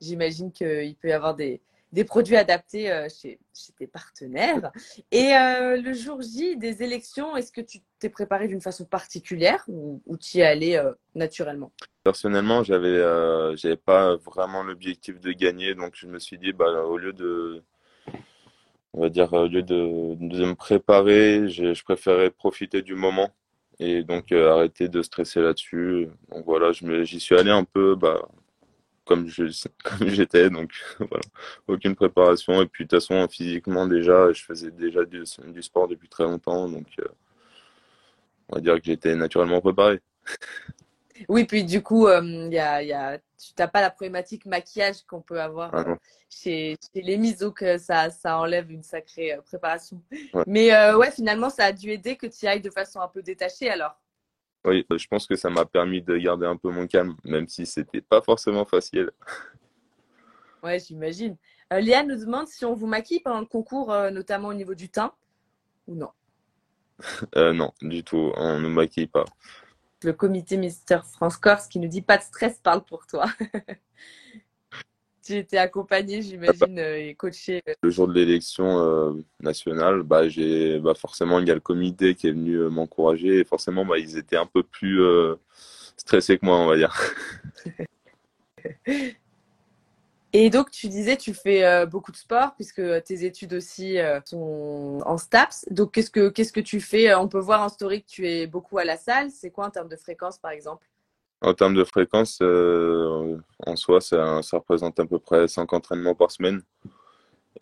j'imagine 0.00 0.52
qu'il 0.52 0.96
peut 0.96 1.08
y 1.08 1.12
avoir 1.12 1.34
des, 1.34 1.60
des 1.92 2.04
produits 2.04 2.36
adaptés 2.36 2.90
euh, 2.90 3.08
chez, 3.08 3.38
chez, 3.54 3.72
tes 3.72 3.86
partenaires. 3.86 4.70
Et 5.12 5.34
euh, 5.34 5.80
le 5.80 5.92
jour 5.92 6.20
J 6.20 6.56
des 6.56 6.82
élections, 6.82 7.36
est-ce 7.36 7.52
que 7.52 7.60
tu 7.60 7.78
t'es 7.98 8.10
préparé 8.10 8.48
d'une 8.48 8.60
façon 8.60 8.84
particulière 8.84 9.64
ou, 9.68 10.02
ou 10.06 10.16
tu 10.16 10.38
y 10.38 10.40
es 10.40 10.44
allé 10.44 10.76
euh, 10.76 10.92
naturellement? 11.14 11.72
Personnellement, 12.04 12.62
j'avais 12.62 12.98
j'avais 13.56 13.76
pas 13.76 14.16
vraiment 14.16 14.62
l'objectif 14.62 15.20
de 15.20 15.32
gagner, 15.32 15.74
donc 15.74 15.94
je 15.94 16.06
me 16.06 16.18
suis 16.18 16.38
dit, 16.38 16.52
bah, 16.52 16.84
au 16.84 16.98
lieu 16.98 17.12
de 17.12 17.64
on 18.96 19.02
va 19.02 19.08
dire, 19.10 19.32
au 19.32 19.46
lieu 19.46 19.62
de, 19.62 20.16
de 20.20 20.44
me 20.44 20.54
préparer, 20.54 21.48
je, 21.48 21.82
préférais 21.84 22.30
profiter 22.30 22.82
du 22.82 22.94
moment 22.94 23.30
et 23.78 24.02
donc 24.02 24.32
arrêter 24.32 24.88
de 24.88 25.02
stresser 25.02 25.40
là-dessus. 25.40 26.08
Donc 26.30 26.44
voilà, 26.46 26.72
j'y 26.72 27.20
suis 27.20 27.36
allé 27.36 27.50
un 27.50 27.64
peu 27.64 27.94
bah, 27.94 28.26
comme 29.06 29.28
j'étais 30.06 30.50
donc 30.50 30.72
voilà 30.98 31.22
aucune 31.68 31.94
préparation 31.94 32.60
et 32.60 32.66
puis 32.66 32.84
de 32.84 32.88
toute 32.90 33.00
façon 33.00 33.26
physiquement 33.28 33.86
déjà 33.86 34.32
je 34.32 34.42
faisais 34.42 34.70
déjà 34.70 35.04
du, 35.04 35.22
du 35.46 35.62
sport 35.62 35.88
depuis 35.88 36.08
très 36.08 36.24
longtemps 36.24 36.68
donc 36.68 36.88
euh, 36.98 37.08
on 38.48 38.56
va 38.56 38.60
dire 38.60 38.74
que 38.74 38.84
j'étais 38.84 39.14
naturellement 39.14 39.60
préparé 39.60 40.00
oui 41.28 41.44
puis 41.44 41.64
du 41.64 41.82
coup 41.82 42.06
euh, 42.06 42.48
y 42.50 42.58
a, 42.58 42.82
y 42.82 42.92
a 42.92 43.18
tu 43.18 43.52
n'as 43.58 43.68
pas 43.68 43.80
la 43.80 43.90
problématique 43.90 44.46
maquillage 44.46 45.02
qu'on 45.02 45.20
peut 45.20 45.40
avoir 45.40 45.70
ah, 45.74 45.84
euh, 45.86 45.96
chez, 46.28 46.76
chez, 46.94 47.02
les 47.02 47.16
mises 47.16 47.38
donc 47.38 47.64
ça 47.78 48.10
ça 48.10 48.38
enlève 48.38 48.70
une 48.70 48.82
sacrée 48.82 49.38
préparation 49.44 50.00
mais 50.46 50.70
ouais 50.94 51.10
finalement 51.10 51.50
ça 51.50 51.66
a 51.66 51.72
dû 51.72 51.90
aider 51.90 52.16
que 52.16 52.26
tu 52.26 52.46
ailles 52.46 52.60
de 52.60 52.70
façon 52.70 53.00
un 53.00 53.08
peu 53.08 53.22
détachée 53.22 53.70
alors 53.70 53.96
oui, 54.66 54.84
je 54.90 55.06
pense 55.06 55.28
que 55.28 55.36
ça 55.36 55.48
m'a 55.48 55.64
permis 55.64 56.02
de 56.02 56.16
garder 56.16 56.44
un 56.44 56.56
peu 56.56 56.70
mon 56.70 56.88
calme, 56.88 57.14
même 57.22 57.46
si 57.46 57.66
c'était 57.66 58.00
pas 58.00 58.20
forcément 58.20 58.64
facile. 58.64 59.10
Ouais, 60.62 60.80
j'imagine. 60.80 61.36
Euh, 61.72 61.80
Léa 61.80 62.02
nous 62.02 62.16
demande 62.16 62.48
si 62.48 62.64
on 62.64 62.74
vous 62.74 62.88
maquille 62.88 63.20
pendant 63.20 63.38
le 63.38 63.46
concours, 63.46 63.92
euh, 63.92 64.10
notamment 64.10 64.48
au 64.48 64.54
niveau 64.54 64.74
du 64.74 64.88
teint, 64.88 65.12
ou 65.86 65.94
non? 65.94 66.10
Euh, 67.36 67.52
Non, 67.52 67.72
du 67.82 68.02
tout, 68.02 68.32
on 68.36 68.56
ne 68.56 68.62
nous 68.62 68.70
maquille 68.70 69.06
pas. 69.06 69.26
Le 70.02 70.12
comité 70.12 70.56
Mister 70.56 70.98
France 71.10 71.36
Corse 71.36 71.68
qui 71.68 71.78
nous 71.78 71.88
dit 71.88 72.02
pas 72.02 72.18
de 72.18 72.22
stress 72.22 72.58
parle 72.58 72.84
pour 72.84 73.06
toi. 73.06 73.26
tu 75.26 75.34
étais 75.34 75.58
accompagné, 75.58 76.22
j'imagine, 76.22 76.78
euh, 76.78 77.08
et 77.08 77.14
coaché. 77.14 77.60
Euh. 77.68 77.74
Le 77.82 77.90
jour 77.90 78.06
de 78.06 78.14
l'élection 78.14 78.78
euh, 78.78 79.12
nationale, 79.40 80.02
bah, 80.02 80.28
j'ai, 80.28 80.78
bah, 80.78 80.94
forcément, 80.94 81.40
il 81.40 81.48
y 81.48 81.50
a 81.50 81.54
le 81.54 81.60
comité 81.60 82.14
qui 82.14 82.28
est 82.28 82.32
venu 82.32 82.56
m'encourager 82.68 83.40
et 83.40 83.44
forcément, 83.44 83.84
bah, 83.84 83.98
ils 83.98 84.16
étaient 84.16 84.36
un 84.36 84.46
peu 84.46 84.62
plus 84.62 85.00
stressés 85.96 86.38
que 86.38 86.46
moi, 86.46 86.58
on 86.58 86.66
va 86.66 86.76
dire. 86.76 86.94
Et 90.38 90.50
donc, 90.50 90.70
tu 90.70 90.88
disais, 90.88 91.16
tu 91.16 91.32
fais 91.32 91.86
beaucoup 91.86 92.12
de 92.12 92.16
sport 92.18 92.54
puisque 92.56 92.82
tes 93.04 93.24
études 93.24 93.54
aussi 93.54 93.96
sont 94.26 95.00
en 95.06 95.16
STAPS. 95.16 95.64
Donc, 95.70 95.92
qu'est-ce 95.92 96.10
que, 96.10 96.28
qu'est-ce 96.28 96.52
que 96.52 96.60
tu 96.60 96.78
fais 96.78 97.14
On 97.14 97.26
peut 97.26 97.38
voir 97.38 97.62
en 97.62 97.70
story 97.70 98.02
que 98.02 98.06
tu 98.06 98.28
es 98.28 98.46
beaucoup 98.46 98.76
à 98.76 98.84
la 98.84 98.98
salle. 98.98 99.30
C'est 99.30 99.50
quoi 99.50 99.64
en 99.66 99.70
termes 99.70 99.88
de 99.88 99.96
fréquence, 99.96 100.36
par 100.36 100.50
exemple? 100.50 100.86
En 101.40 101.54
termes 101.54 101.72
de 101.74 101.84
fréquence, 101.84 102.38
euh, 102.42 103.38
en 103.64 103.76
soi, 103.76 104.02
ça, 104.02 104.42
ça, 104.42 104.58
représente 104.58 105.00
à 105.00 105.06
peu 105.06 105.18
près 105.18 105.48
5 105.48 105.72
entraînements 105.72 106.14
par 106.14 106.30
semaine. 106.30 106.60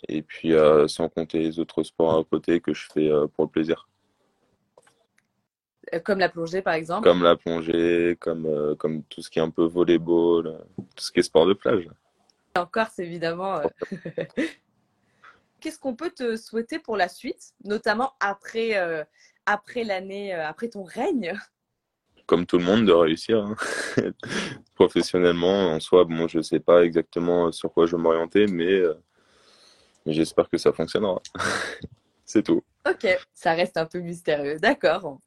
Et 0.08 0.22
puis, 0.22 0.52
euh, 0.52 0.88
sans 0.88 1.08
compter 1.08 1.38
les 1.38 1.60
autres 1.60 1.84
sports 1.84 2.18
à 2.18 2.24
côté 2.24 2.58
que 2.58 2.74
je 2.74 2.88
fais 2.92 3.08
euh, 3.08 3.28
pour 3.28 3.44
le 3.44 3.50
plaisir. 3.50 3.88
Comme 6.02 6.18
la 6.18 6.28
plongée, 6.28 6.60
par 6.60 6.74
exemple? 6.74 7.06
Comme 7.06 7.22
la 7.22 7.36
plongée, 7.36 8.16
comme, 8.18 8.74
comme 8.78 9.04
tout 9.04 9.22
ce 9.22 9.30
qui 9.30 9.38
est 9.38 9.42
un 9.42 9.50
peu 9.50 9.64
volleyball, 9.64 10.58
tout 10.76 11.04
ce 11.04 11.12
qui 11.12 11.20
est 11.20 11.22
sport 11.22 11.46
de 11.46 11.52
plage. 11.52 11.88
Encore, 12.56 12.88
c'est 12.94 13.04
évidemment. 13.04 13.60
Qu'est-ce 15.60 15.78
qu'on 15.78 15.96
peut 15.96 16.10
te 16.10 16.36
souhaiter 16.36 16.78
pour 16.78 16.96
la 16.96 17.08
suite, 17.08 17.54
notamment 17.64 18.12
après, 18.20 18.74
après 19.46 19.84
l'année, 19.84 20.32
après 20.32 20.68
ton 20.68 20.84
règne? 20.84 21.34
Comme 22.26 22.46
tout 22.46 22.56
le 22.58 22.64
monde, 22.64 22.86
de 22.86 22.92
réussir. 22.92 23.44
Hein. 23.44 23.56
Professionnellement, 24.74 25.72
en 25.72 25.80
soi, 25.80 26.04
bon, 26.04 26.26
je 26.26 26.38
ne 26.38 26.42
sais 26.42 26.60
pas 26.60 26.82
exactement 26.82 27.52
sur 27.52 27.72
quoi 27.72 27.86
je 27.86 27.96
vais 27.96 28.02
m'orienter, 28.02 28.46
mais, 28.46 28.72
euh, 28.72 28.94
mais 30.06 30.14
j'espère 30.14 30.48
que 30.48 30.56
ça 30.56 30.72
fonctionnera. 30.72 31.20
C'est 32.24 32.42
tout. 32.42 32.62
Ok, 32.88 33.06
ça 33.34 33.52
reste 33.52 33.76
un 33.76 33.84
peu 33.84 33.98
mystérieux. 33.98 34.58
D'accord. 34.58 35.20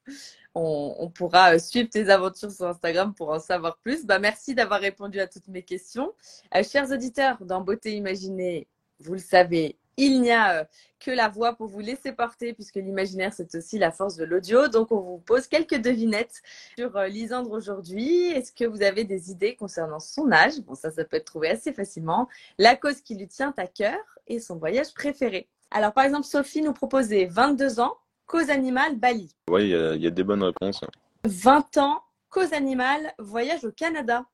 On, 0.60 1.10
pourra 1.10 1.54
euh, 1.54 1.60
suivre 1.60 1.88
tes 1.88 2.10
aventures 2.10 2.52
sur 2.52 2.66
Instagram 2.66 3.14
pour 3.14 3.30
en 3.30 3.40
savoir 3.40 3.78
plus. 3.78 4.08
Bah, 4.08 4.18
merci 4.18 4.56
d'avoir 4.56 4.80
répondu 4.80 5.20
à 5.20 5.28
toutes 5.28 5.48
mes 5.50 5.62
questions. 5.62 6.14
Euh, 6.56 6.64
chers 6.64 6.92
auditeurs, 6.92 7.38
dans 7.42 7.62
Beauté 7.62 7.96
Imaginée, 7.96 8.68
vous 9.00 9.14
le 9.14 9.20
savez, 9.20 9.78
il 9.98 10.20
n'y 10.20 10.32
a 10.32 10.62
euh, 10.62 10.64
que 11.00 11.12
la 11.12 11.30
voix 11.30 11.54
pour 11.54 11.68
vous 11.68 11.80
laisser 11.80 12.12
porter, 12.12 12.54
puisque 12.54 12.78
l'imaginaire, 12.78 13.34
c'est 13.34 13.54
aussi 13.54 13.78
la 13.78 13.92
force 13.92 14.16
de 14.16 14.26
l'audio. 14.26 14.68
Donc, 14.68 14.92
on 14.92 15.00
vous 15.00 15.20
pose 15.20 15.46
quelques 15.46 15.80
devinettes 15.80 16.42
sur 16.76 17.00
Lisandre 17.02 17.52
aujourd'hui. 17.52 18.30
Est-ce 18.30 18.52
que 18.52 18.66
vous 18.66 18.82
avez 18.82 19.04
des 19.04 19.30
idées 19.30 19.56
concernant 19.56 20.00
son 20.00 20.32
âge? 20.32 20.60
Bon, 20.62 20.74
ça, 20.74 20.90
ça 20.90 21.06
peut 21.06 21.18
être 21.18 21.26
trouvé 21.26 21.50
assez 21.50 21.72
facilement. 21.72 22.28
La 22.58 22.76
cause 22.76 23.02
qui 23.02 23.14
lui 23.14 23.28
tient 23.28 23.54
à 23.58 23.68
cœur 23.68 24.00
et 24.26 24.40
son 24.40 24.56
voyage 24.58 24.92
préféré. 24.96 25.48
Alors, 25.70 25.94
par 25.94 26.06
exemple, 26.06 26.26
Sophie 26.26 26.64
nous 26.64 26.74
proposait 26.74 27.26
22 27.26 27.80
ans, 27.80 27.96
cause 28.28 28.50
animale, 28.50 28.98
Bali. 28.98 29.34
Oui, 29.50 29.70
il 29.70 30.02
y, 30.02 30.08
a 30.08 30.12
des 30.12 30.24
bonnes 30.24 30.44
réponses. 30.44 30.82
20 31.26 31.78
ans, 31.78 32.04
cause 32.30 32.54
animale, 32.54 33.14
voyage 33.18 33.64
au 33.66 33.72
Canada. 33.72 34.26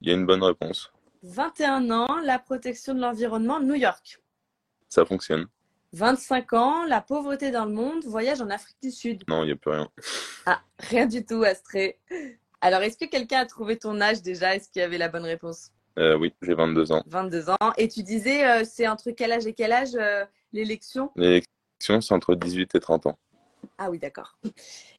Il 0.00 0.08
y 0.08 0.10
a 0.10 0.14
une 0.14 0.26
bonne 0.26 0.42
réponse. 0.42 0.92
21 1.22 1.90
ans, 1.90 2.16
la 2.24 2.38
protection 2.38 2.94
de 2.94 3.00
l'environnement, 3.00 3.60
New 3.60 3.74
York 3.74 4.20
ça 4.90 5.06
fonctionne. 5.06 5.46
25 5.92 6.52
ans, 6.52 6.84
la 6.84 7.00
pauvreté 7.00 7.50
dans 7.50 7.64
le 7.64 7.72
monde, 7.72 8.04
voyage 8.04 8.40
en 8.40 8.50
Afrique 8.50 8.76
du 8.82 8.90
Sud. 8.90 9.22
Non, 9.28 9.42
il 9.42 9.46
n'y 9.46 9.52
a 9.52 9.56
plus 9.56 9.70
rien. 9.70 9.88
Ah, 10.46 10.60
rien 10.78 11.06
du 11.06 11.24
tout, 11.24 11.42
Astré. 11.42 11.98
Alors, 12.60 12.82
est-ce 12.82 12.96
que 12.96 13.06
quelqu'un 13.06 13.40
a 13.40 13.46
trouvé 13.46 13.78
ton 13.78 14.00
âge 14.00 14.22
déjà? 14.22 14.54
Est-ce 14.54 14.68
qu'il 14.68 14.80
y 14.80 14.84
avait 14.84 14.98
la 14.98 15.08
bonne 15.08 15.24
réponse? 15.24 15.70
Euh, 15.98 16.16
Oui, 16.16 16.32
j'ai 16.42 16.54
22 16.54 16.92
ans. 16.92 17.02
22 17.06 17.50
ans. 17.50 17.56
Et 17.76 17.88
tu 17.88 18.02
disais, 18.02 18.46
euh, 18.48 18.64
c'est 18.64 18.86
entre 18.86 19.10
quel 19.10 19.32
âge 19.32 19.46
et 19.46 19.54
quel 19.54 19.72
âge 19.72 19.94
euh, 19.94 20.24
l'élection? 20.52 21.10
L'élection, 21.16 21.50
c'est 21.80 22.12
entre 22.12 22.34
18 22.34 22.74
et 22.74 22.80
30 22.80 23.06
ans. 23.06 23.18
Ah 23.78 23.90
oui, 23.90 23.98
d'accord. 23.98 24.38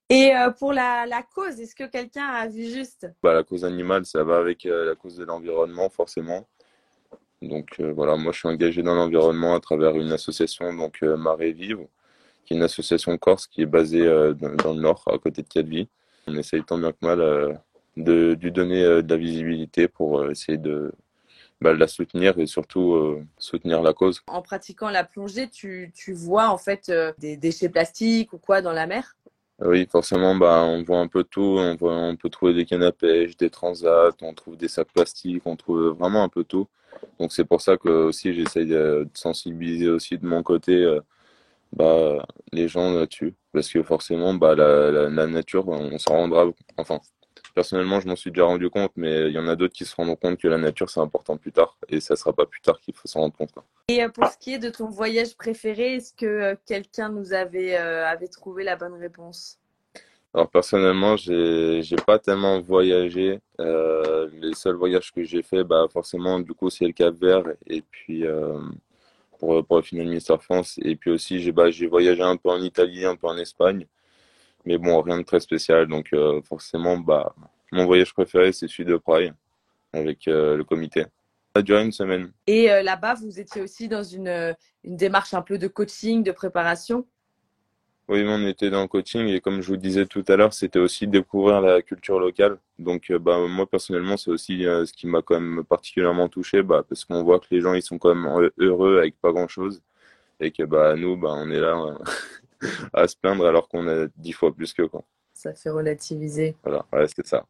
Et 0.09 0.33
pour 0.59 0.73
la, 0.73 1.05
la 1.05 1.23
cause, 1.23 1.59
est-ce 1.59 1.73
que 1.73 1.85
quelqu'un 1.85 2.25
a 2.25 2.47
vu 2.47 2.65
juste? 2.65 3.07
Bah, 3.23 3.33
La 3.33 3.43
cause 3.43 3.63
animale, 3.63 4.05
ça 4.05 4.23
va 4.23 4.37
avec 4.37 4.65
la 4.65 4.95
cause 4.95 5.15
de 5.15 5.23
l'environnement, 5.23 5.89
forcément. 5.89 6.47
Donc 7.41 7.79
euh, 7.79 7.91
voilà, 7.91 8.15
moi 8.17 8.31
je 8.31 8.39
suis 8.39 8.47
engagé 8.47 8.83
dans 8.83 8.93
l'environnement 8.93 9.55
à 9.55 9.59
travers 9.59 9.95
une 9.95 10.11
association, 10.11 10.73
donc 10.73 10.99
euh, 11.01 11.17
Marée 11.17 11.51
Vive, 11.51 11.87
qui 12.45 12.53
est 12.53 12.57
une 12.57 12.63
association 12.63 13.17
corse 13.17 13.47
qui 13.47 13.63
est 13.63 13.65
basée 13.65 14.05
euh, 14.05 14.33
dans, 14.33 14.73
le 14.73 14.79
nord, 14.79 15.03
à 15.07 15.17
côté 15.17 15.41
de 15.41 15.47
Cadvi. 15.47 15.89
On 16.27 16.35
essaye 16.35 16.63
tant 16.63 16.77
bien 16.77 16.91
que 16.91 16.97
mal 17.01 17.59
de 17.97 18.37
lui 18.39 18.51
donner 18.51 18.83
de 18.83 19.09
la 19.09 19.17
visibilité 19.17 19.87
pour 19.87 20.29
essayer 20.29 20.59
de, 20.59 20.91
bah, 21.61 21.73
la 21.73 21.87
soutenir 21.87 22.37
et 22.39 22.47
surtout 22.47 23.19
soutenir 23.37 23.81
la 23.81 23.93
cause. 23.93 24.21
En 24.27 24.41
pratiquant 24.41 24.89
la 24.89 25.03
plongée, 25.03 25.47
tu, 25.49 25.91
tu 25.95 26.13
vois 26.13 26.49
en 26.49 26.57
fait 26.57 26.91
des 27.19 27.37
déchets 27.37 27.69
plastiques 27.69 28.33
ou 28.33 28.37
quoi 28.37 28.61
dans 28.61 28.73
la 28.73 28.87
mer? 28.87 29.15
Oui, 29.63 29.87
forcément, 29.91 30.35
bah, 30.35 30.63
on 30.63 30.81
voit 30.83 30.99
un 30.99 31.07
peu 31.07 31.23
tout. 31.23 31.57
On, 31.59 31.75
voit, 31.75 31.95
on 31.95 32.15
peut 32.15 32.29
trouver 32.29 32.53
des 32.53 32.65
cannes 32.65 32.81
à 32.83 32.91
pêche, 32.91 33.37
des 33.37 33.51
transats, 33.51 34.09
on 34.21 34.33
trouve 34.33 34.57
des 34.57 34.67
sacs 34.67 34.91
plastiques, 34.91 35.43
on 35.45 35.55
trouve 35.55 35.89
vraiment 35.99 36.23
un 36.23 36.29
peu 36.29 36.43
tout. 36.43 36.67
Donc 37.19 37.31
c'est 37.33 37.45
pour 37.45 37.61
ça 37.61 37.77
que 37.77 37.89
aussi 37.89 38.33
j'essaye 38.33 38.65
de 38.65 39.07
sensibiliser 39.13 39.89
aussi 39.89 40.17
de 40.17 40.25
mon 40.25 40.43
côté 40.43 40.73
euh, 40.83 40.99
bah, 41.73 42.25
les 42.53 42.67
gens 42.67 42.91
là-dessus. 42.93 43.35
Parce 43.53 43.69
que 43.69 43.83
forcément, 43.83 44.33
bah, 44.33 44.55
la, 44.55 44.91
la, 45.09 45.27
nature, 45.27 45.67
on 45.67 45.97
s'en 45.99 46.13
rendra. 46.13 46.45
Enfin, 46.77 46.99
personnellement, 47.53 47.99
je 47.99 48.07
m'en 48.07 48.15
suis 48.15 48.31
déjà 48.31 48.45
rendu 48.45 48.69
compte, 48.69 48.91
mais 48.95 49.27
il 49.27 49.33
y 49.33 49.39
en 49.39 49.47
a 49.47 49.55
d'autres 49.55 49.73
qui 49.73 49.85
se 49.85 49.95
rendront 49.95 50.15
compte 50.15 50.39
que 50.39 50.47
la 50.47 50.57
nature, 50.57 50.89
c'est 50.89 50.99
important 50.99 51.37
plus 51.37 51.51
tard. 51.51 51.77
Et 51.89 51.99
ça 51.99 52.15
sera 52.15 52.33
pas 52.33 52.45
plus 52.45 52.61
tard 52.61 52.79
qu'il 52.79 52.95
faut 52.95 53.07
s'en 53.07 53.21
rendre 53.21 53.35
compte. 53.35 53.51
Et 53.89 54.03
euh, 54.03 54.09
pour 54.09 54.27
ce 54.27 54.37
qui 54.37 54.53
est 54.53 54.59
de 54.59 54.69
ton 54.69 54.89
voyage 54.89 55.35
préféré, 55.35 55.95
est-ce 55.95 56.13
que 56.13 56.25
euh, 56.25 56.55
quelqu'un 56.65 57.09
nous 57.09 57.33
avait, 57.33 57.75
avait 57.75 58.27
trouvé 58.27 58.63
la 58.63 58.75
bonne 58.75 58.95
réponse? 58.95 59.57
Alors 60.33 60.49
personnellement, 60.49 61.17
j'ai 61.17 61.81
j'ai 61.83 61.97
pas 61.97 62.17
tellement 62.17 62.61
voyagé. 62.61 63.41
Euh, 63.59 64.29
les 64.39 64.53
seuls 64.53 64.75
voyages 64.75 65.11
que 65.11 65.23
j'ai 65.23 65.41
fait, 65.41 65.65
bah 65.65 65.87
forcément, 65.91 66.39
du 66.39 66.53
coup, 66.53 66.69
c'est 66.69 66.85
le 66.85 66.93
Cap 66.93 67.13
Vert 67.15 67.43
et 67.67 67.81
puis 67.81 68.25
euh, 68.25 68.57
pour 69.39 69.65
pour 69.65 69.75
le 69.75 69.81
final 69.81 70.07
Mister 70.07 70.37
France. 70.39 70.79
Et 70.83 70.95
puis 70.95 71.11
aussi, 71.11 71.41
j'ai 71.41 71.51
bah 71.51 71.69
j'ai 71.69 71.87
voyagé 71.87 72.21
un 72.21 72.37
peu 72.37 72.49
en 72.49 72.61
Italie, 72.61 73.03
un 73.03 73.17
peu 73.17 73.27
en 73.27 73.37
Espagne, 73.37 73.87
mais 74.65 74.77
bon, 74.77 75.01
rien 75.01 75.17
de 75.17 75.23
très 75.23 75.39
spécial. 75.39 75.87
Donc 75.87 76.09
euh, 76.13 76.41
forcément, 76.43 76.97
bah 76.97 77.35
mon 77.71 77.85
voyage 77.85 78.13
préféré, 78.13 78.51
c'est 78.51 78.67
celui 78.67 78.85
de 78.85 78.97
Prague 78.97 79.33
avec 79.93 80.27
euh, 80.27 80.57
le 80.57 80.63
comité. 80.63 81.01
Ça 81.01 81.59
a 81.59 81.61
duré 81.61 81.83
une 81.83 81.91
semaine. 81.91 82.31
Et 82.47 82.71
euh, 82.71 82.81
là-bas, 82.81 83.15
vous 83.15 83.39
étiez 83.39 83.61
aussi 83.61 83.87
dans 83.87 84.03
une 84.03 84.55
une 84.83 84.97
démarche 84.97 85.33
un 85.33 85.41
peu 85.41 85.57
de 85.57 85.67
coaching, 85.67 86.23
de 86.23 86.31
préparation? 86.31 87.05
Oui, 88.07 88.25
on 88.27 88.45
était 88.45 88.69
dans 88.69 88.81
le 88.81 88.87
coaching 88.89 89.27
et 89.27 89.39
comme 89.39 89.61
je 89.61 89.67
vous 89.67 89.77
disais 89.77 90.05
tout 90.05 90.25
à 90.27 90.35
l'heure, 90.35 90.53
c'était 90.53 90.79
aussi 90.79 91.07
découvrir 91.07 91.61
la 91.61 91.81
culture 91.81 92.19
locale. 92.19 92.57
Donc, 92.77 93.09
bah, 93.11 93.37
moi 93.47 93.65
personnellement, 93.67 94.17
c'est 94.17 94.31
aussi 94.31 94.65
euh, 94.65 94.85
ce 94.85 94.91
qui 94.91 95.07
m'a 95.07 95.21
quand 95.21 95.39
même 95.39 95.63
particulièrement 95.63 96.27
touché, 96.27 96.61
bah, 96.61 96.83
parce 96.87 97.05
qu'on 97.05 97.23
voit 97.23 97.39
que 97.39 97.45
les 97.51 97.61
gens 97.61 97.73
ils 97.73 97.81
sont 97.81 97.97
quand 97.97 98.13
même 98.13 98.49
heureux 98.57 98.97
avec 98.97 99.15
pas 99.21 99.31
grand 99.31 99.47
chose 99.47 99.81
et 100.41 100.51
que 100.51 100.63
bah 100.63 100.95
nous, 100.97 101.15
bah, 101.15 101.29
on 101.31 101.49
est 101.51 101.59
là 101.59 101.97
à 102.93 103.07
se 103.07 103.15
plaindre 103.15 103.45
alors 103.45 103.67
qu'on 103.67 103.87
a 103.87 104.07
dix 104.17 104.33
fois 104.33 104.53
plus 104.53 104.73
que 104.73 104.83
quand. 104.83 105.05
Ça 105.33 105.53
fait 105.53 105.69
relativiser. 105.69 106.55
Voilà, 106.63 106.85
ouais, 106.93 107.05
c'est 107.15 107.25
ça. 107.25 107.45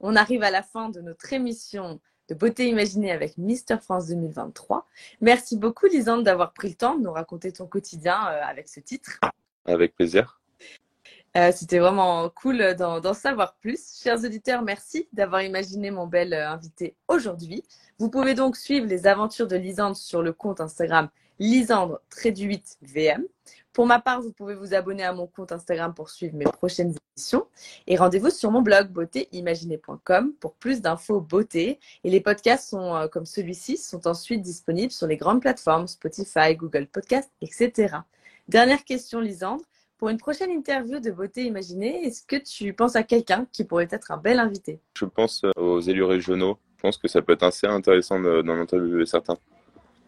On 0.00 0.14
arrive 0.14 0.42
à 0.42 0.50
la 0.50 0.62
fin 0.62 0.90
de 0.90 1.00
notre 1.00 1.32
émission 1.32 2.00
de 2.28 2.34
beauté 2.34 2.68
imaginée 2.68 3.12
avec 3.12 3.38
Mister 3.38 3.76
France 3.80 4.08
2023. 4.08 4.86
Merci 5.20 5.56
beaucoup, 5.56 5.86
Lisande, 5.86 6.24
d'avoir 6.24 6.52
pris 6.52 6.68
le 6.68 6.74
temps 6.74 6.96
de 6.96 7.02
nous 7.02 7.12
raconter 7.12 7.52
ton 7.52 7.66
quotidien 7.66 8.26
euh, 8.28 8.40
avec 8.42 8.68
ce 8.68 8.80
titre. 8.80 9.18
Avec 9.64 9.94
plaisir. 9.94 10.40
Euh, 11.36 11.52
c'était 11.52 11.78
vraiment 11.78 12.30
cool 12.30 12.74
d'en 12.76 13.14
savoir 13.14 13.56
plus. 13.56 14.00
Chers 14.02 14.24
auditeurs, 14.24 14.62
merci 14.62 15.06
d'avoir 15.12 15.42
imaginé 15.42 15.90
mon 15.90 16.06
bel 16.06 16.32
euh, 16.32 16.48
invité 16.48 16.96
aujourd'hui. 17.08 17.62
Vous 17.98 18.10
pouvez 18.10 18.34
donc 18.34 18.56
suivre 18.56 18.86
les 18.86 19.06
aventures 19.06 19.46
de 19.46 19.56
Lisande 19.56 19.96
sur 19.96 20.22
le 20.22 20.32
compte 20.32 20.60
Instagram 20.60 21.10
Lisandre 21.38 22.00
8 22.24 22.78
VM. 22.82 23.24
Pour 23.76 23.84
ma 23.84 24.00
part, 24.00 24.22
vous 24.22 24.32
pouvez 24.32 24.54
vous 24.54 24.72
abonner 24.72 25.02
à 25.02 25.12
mon 25.12 25.26
compte 25.26 25.52
Instagram 25.52 25.92
pour 25.92 26.08
suivre 26.08 26.34
mes 26.34 26.46
prochaines 26.46 26.94
émissions. 27.14 27.46
Et 27.86 27.98
rendez-vous 27.98 28.30
sur 28.30 28.50
mon 28.50 28.62
blog 28.62 28.88
beautéimaginée.com 28.88 30.32
pour 30.40 30.54
plus 30.54 30.80
d'infos 30.80 31.20
beauté. 31.20 31.78
Et 32.02 32.08
les 32.08 32.22
podcasts 32.22 32.70
sont, 32.70 32.96
euh, 32.96 33.06
comme 33.06 33.26
celui-ci 33.26 33.76
sont 33.76 34.06
ensuite 34.06 34.40
disponibles 34.40 34.92
sur 34.92 35.06
les 35.06 35.18
grandes 35.18 35.42
plateformes 35.42 35.88
Spotify, 35.88 36.56
Google 36.56 36.86
Podcast, 36.86 37.30
etc. 37.42 37.96
Dernière 38.48 38.82
question, 38.82 39.20
Lisandre. 39.20 39.62
Pour 39.98 40.08
une 40.08 40.16
prochaine 40.16 40.52
interview 40.52 40.98
de 40.98 41.10
Beauté 41.10 41.44
Imaginée, 41.44 42.02
est-ce 42.06 42.22
que 42.22 42.36
tu 42.36 42.72
penses 42.72 42.96
à 42.96 43.02
quelqu'un 43.02 43.46
qui 43.52 43.64
pourrait 43.64 43.88
être 43.90 44.10
un 44.10 44.16
bel 44.16 44.38
invité? 44.38 44.80
Je 44.96 45.04
pense 45.04 45.44
euh, 45.44 45.50
aux 45.60 45.80
élus 45.80 46.04
régionaux. 46.04 46.58
Je 46.78 46.80
pense 46.80 46.96
que 46.96 47.08
ça 47.08 47.20
peut 47.20 47.34
être 47.34 47.42
assez 47.42 47.66
intéressant 47.66 48.18
d'en 48.20 48.58
interviewer 48.58 49.04
certains. 49.04 49.36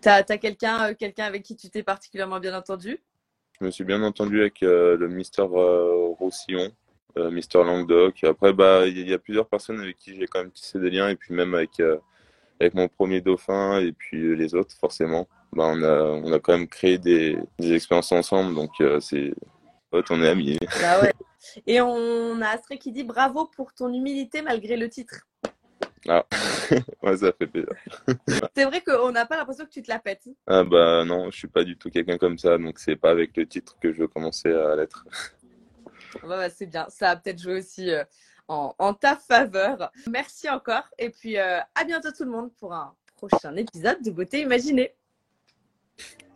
Tu 0.01 0.09
as, 0.09 0.23
quelqu'un 0.23 0.89
euh, 0.89 0.95
quelqu'un 0.95 1.27
avec 1.27 1.43
qui 1.43 1.55
tu 1.55 1.69
t'es 1.69 1.83
particulièrement 1.83 2.41
bien 2.41 2.57
entendu? 2.57 2.99
Je 3.61 3.67
me 3.67 3.71
suis 3.71 3.85
bien 3.85 4.03
entendu 4.03 4.41
avec 4.41 4.63
euh, 4.63 4.97
le 4.97 5.09
Mister 5.09 5.43
euh, 5.43 6.15
Roussillon, 6.19 6.71
euh, 7.17 7.31
Mister 7.31 7.59
Languedoc. 7.59 8.23
Après, 8.25 8.53
bah, 8.53 8.87
il 8.87 9.09
y, 9.09 9.13
a 9.13 9.19
plusieurs 9.19 9.49
personnes 9.49 9.81
avec 9.81 9.97
qui 9.97 10.15
j'ai 10.15 10.27
quand 10.27 10.41
même 10.41 10.53
tissé 10.53 10.79
des 10.79 10.91
liens, 10.91 11.09
et 11.09 11.17
puis 11.17 11.35
même 11.35 11.55
avec 11.55 11.83
avec 12.61 12.75
mon 12.75 12.89
premier 12.89 13.21
dauphin 13.21 13.81
et 13.81 13.93
puis 13.93 14.37
les 14.37 14.55
autres, 14.55 14.75
forcément. 14.77 15.29
Bah, 15.53 15.65
on 15.67 15.83
a 15.83 16.03
on 16.03 16.33
a 16.33 16.39
quand 16.39 16.53
même 16.53 16.69
créé 16.69 16.99
des, 16.99 17.39
des 17.59 17.73
expériences 17.73 18.13
ensemble, 18.13 18.55
donc 18.55 18.71
c'est 19.01 19.33
on 19.93 20.23
est 20.23 20.29
amis. 20.29 20.59
Bah 20.81 21.01
ouais. 21.01 21.13
Et 21.67 21.81
on 21.81 22.41
a 22.43 22.49
Astré 22.49 22.79
qui 22.79 22.93
dit 22.93 23.05
bravo 23.05 23.47
pour 23.57 23.73
ton 23.73 23.93
humilité 23.93 24.43
malgré 24.43 24.77
le 24.77 24.89
titre. 24.89 25.27
Ah, 26.07 26.25
ouais, 27.03 27.17
ça 27.17 27.33
fait 27.33 27.47
plaisir. 27.47 27.73
c'est 28.57 28.65
vrai 28.65 28.81
qu'on 28.83 29.11
n'a 29.11 29.27
pas 29.27 29.37
l'impression 29.37 29.65
que 29.65 29.71
tu 29.71 29.83
te 29.83 29.91
la 29.91 29.99
pètes. 29.99 30.29
Ah 30.47 30.65
bah 30.65 31.05
non, 31.05 31.31
je 31.31 31.39
suis 31.39 31.49
pas 31.49 31.65
du 31.65 31.77
tout 31.77 31.91
quelqu'un 31.91 32.19
comme 32.19 32.39
ça, 32.39 32.59
donc 32.59 32.79
c'est 32.79 32.97
pas 32.97 33.11
avec 33.11 33.37
le 33.37 33.47
titre 33.47 33.77
que 33.81 33.93
je 33.93 34.01
veux 34.01 34.09
commencer 34.09 34.53
à 34.53 34.77
l'être. 34.77 35.07
bah, 36.23 36.51
c'est 36.51 36.67
bien, 36.67 36.87
ça 36.89 37.11
a 37.11 37.17
peut-être 37.17 37.41
joué 37.41 37.59
aussi 37.59 37.91
euh, 37.91 38.05
en, 38.49 38.95
ta 38.95 39.17
faveur. 39.17 39.91
Merci 40.09 40.49
encore, 40.49 40.89
et 40.99 41.11
puis 41.11 41.39
euh, 41.39 41.59
à 41.75 41.85
bientôt 41.85 42.11
tout 42.13 42.25
le 42.25 42.31
monde 42.31 42.51
pour 42.59 42.73
un 42.73 42.95
prochain 43.17 43.55
épisode 43.57 44.03
de 44.03 44.11
Beauté 44.11 44.41
Imaginée. 44.41 44.95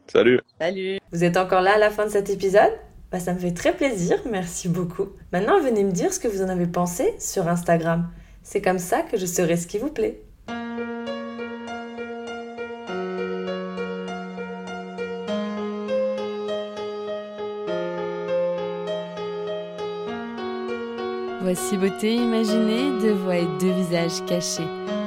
Salut. 0.09 0.41
Salut. 0.61 0.99
Vous 1.11 1.25
êtes 1.25 1.37
encore 1.37 1.63
là 1.63 1.75
à 1.75 1.79
la 1.79 1.91
fin 1.91 2.05
de 2.07 2.11
cet 2.11 2.29
épisode? 2.29 2.73
Bah, 3.11 3.21
ça 3.21 3.35
me 3.35 3.39
fait 3.39 3.53
très 3.53 3.77
plaisir, 3.77 4.19
merci 4.27 4.69
beaucoup. 4.69 5.11
Maintenant, 5.33 5.61
venez 5.61 5.85
me 5.85 5.93
dire 5.93 6.13
ce 6.13 6.19
que 6.19 6.29
vous 6.29 6.43
en 6.43 6.49
avez 6.49 6.67
pensé 6.67 7.15
sur 7.19 7.47
Instagram. 7.47 8.11
C'est 8.53 8.61
comme 8.61 8.79
ça 8.79 9.01
que 9.01 9.17
je 9.17 9.25
saurai 9.25 9.57
ce 9.57 9.67
qui 9.67 9.79
vous 9.79 9.89
plaît. 9.89 10.21
Voici 21.41 21.79
beauté 21.79 22.17
imaginée, 22.17 22.91
deux 23.01 23.15
voix 23.15 23.39
et 23.39 23.47
deux 23.59 23.73
visages 23.73 24.23
cachés. 24.27 24.63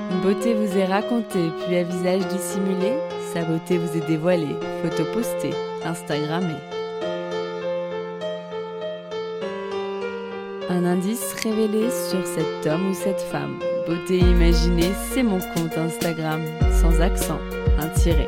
Une 0.10 0.22
beauté 0.24 0.56
vous 0.56 0.76
est 0.80 0.86
racontée, 0.86 1.52
puis 1.68 1.78
un 1.78 1.84
visage 1.84 2.28
dissimulé. 2.30 2.94
Sa 3.32 3.44
beauté 3.44 3.78
vous 3.78 3.96
est 3.96 4.08
dévoilée, 4.08 4.56
photo 4.82 5.04
postée, 5.14 5.54
Instagrammée. 5.84 6.75
Un 10.70 10.84
indice 10.84 11.34
révélé 11.44 11.90
sur 11.92 12.26
cet 12.26 12.66
homme 12.66 12.90
ou 12.90 12.94
cette 12.94 13.22
femme. 13.22 13.60
Beauté 13.88 14.18
imaginée, 14.18 14.92
c'est 15.12 15.22
mon 15.22 15.40
compte 15.40 15.78
Instagram, 15.78 16.42
sans 16.82 17.02
accent, 17.02 17.40
un 17.78 17.88
tiré. 17.90 18.28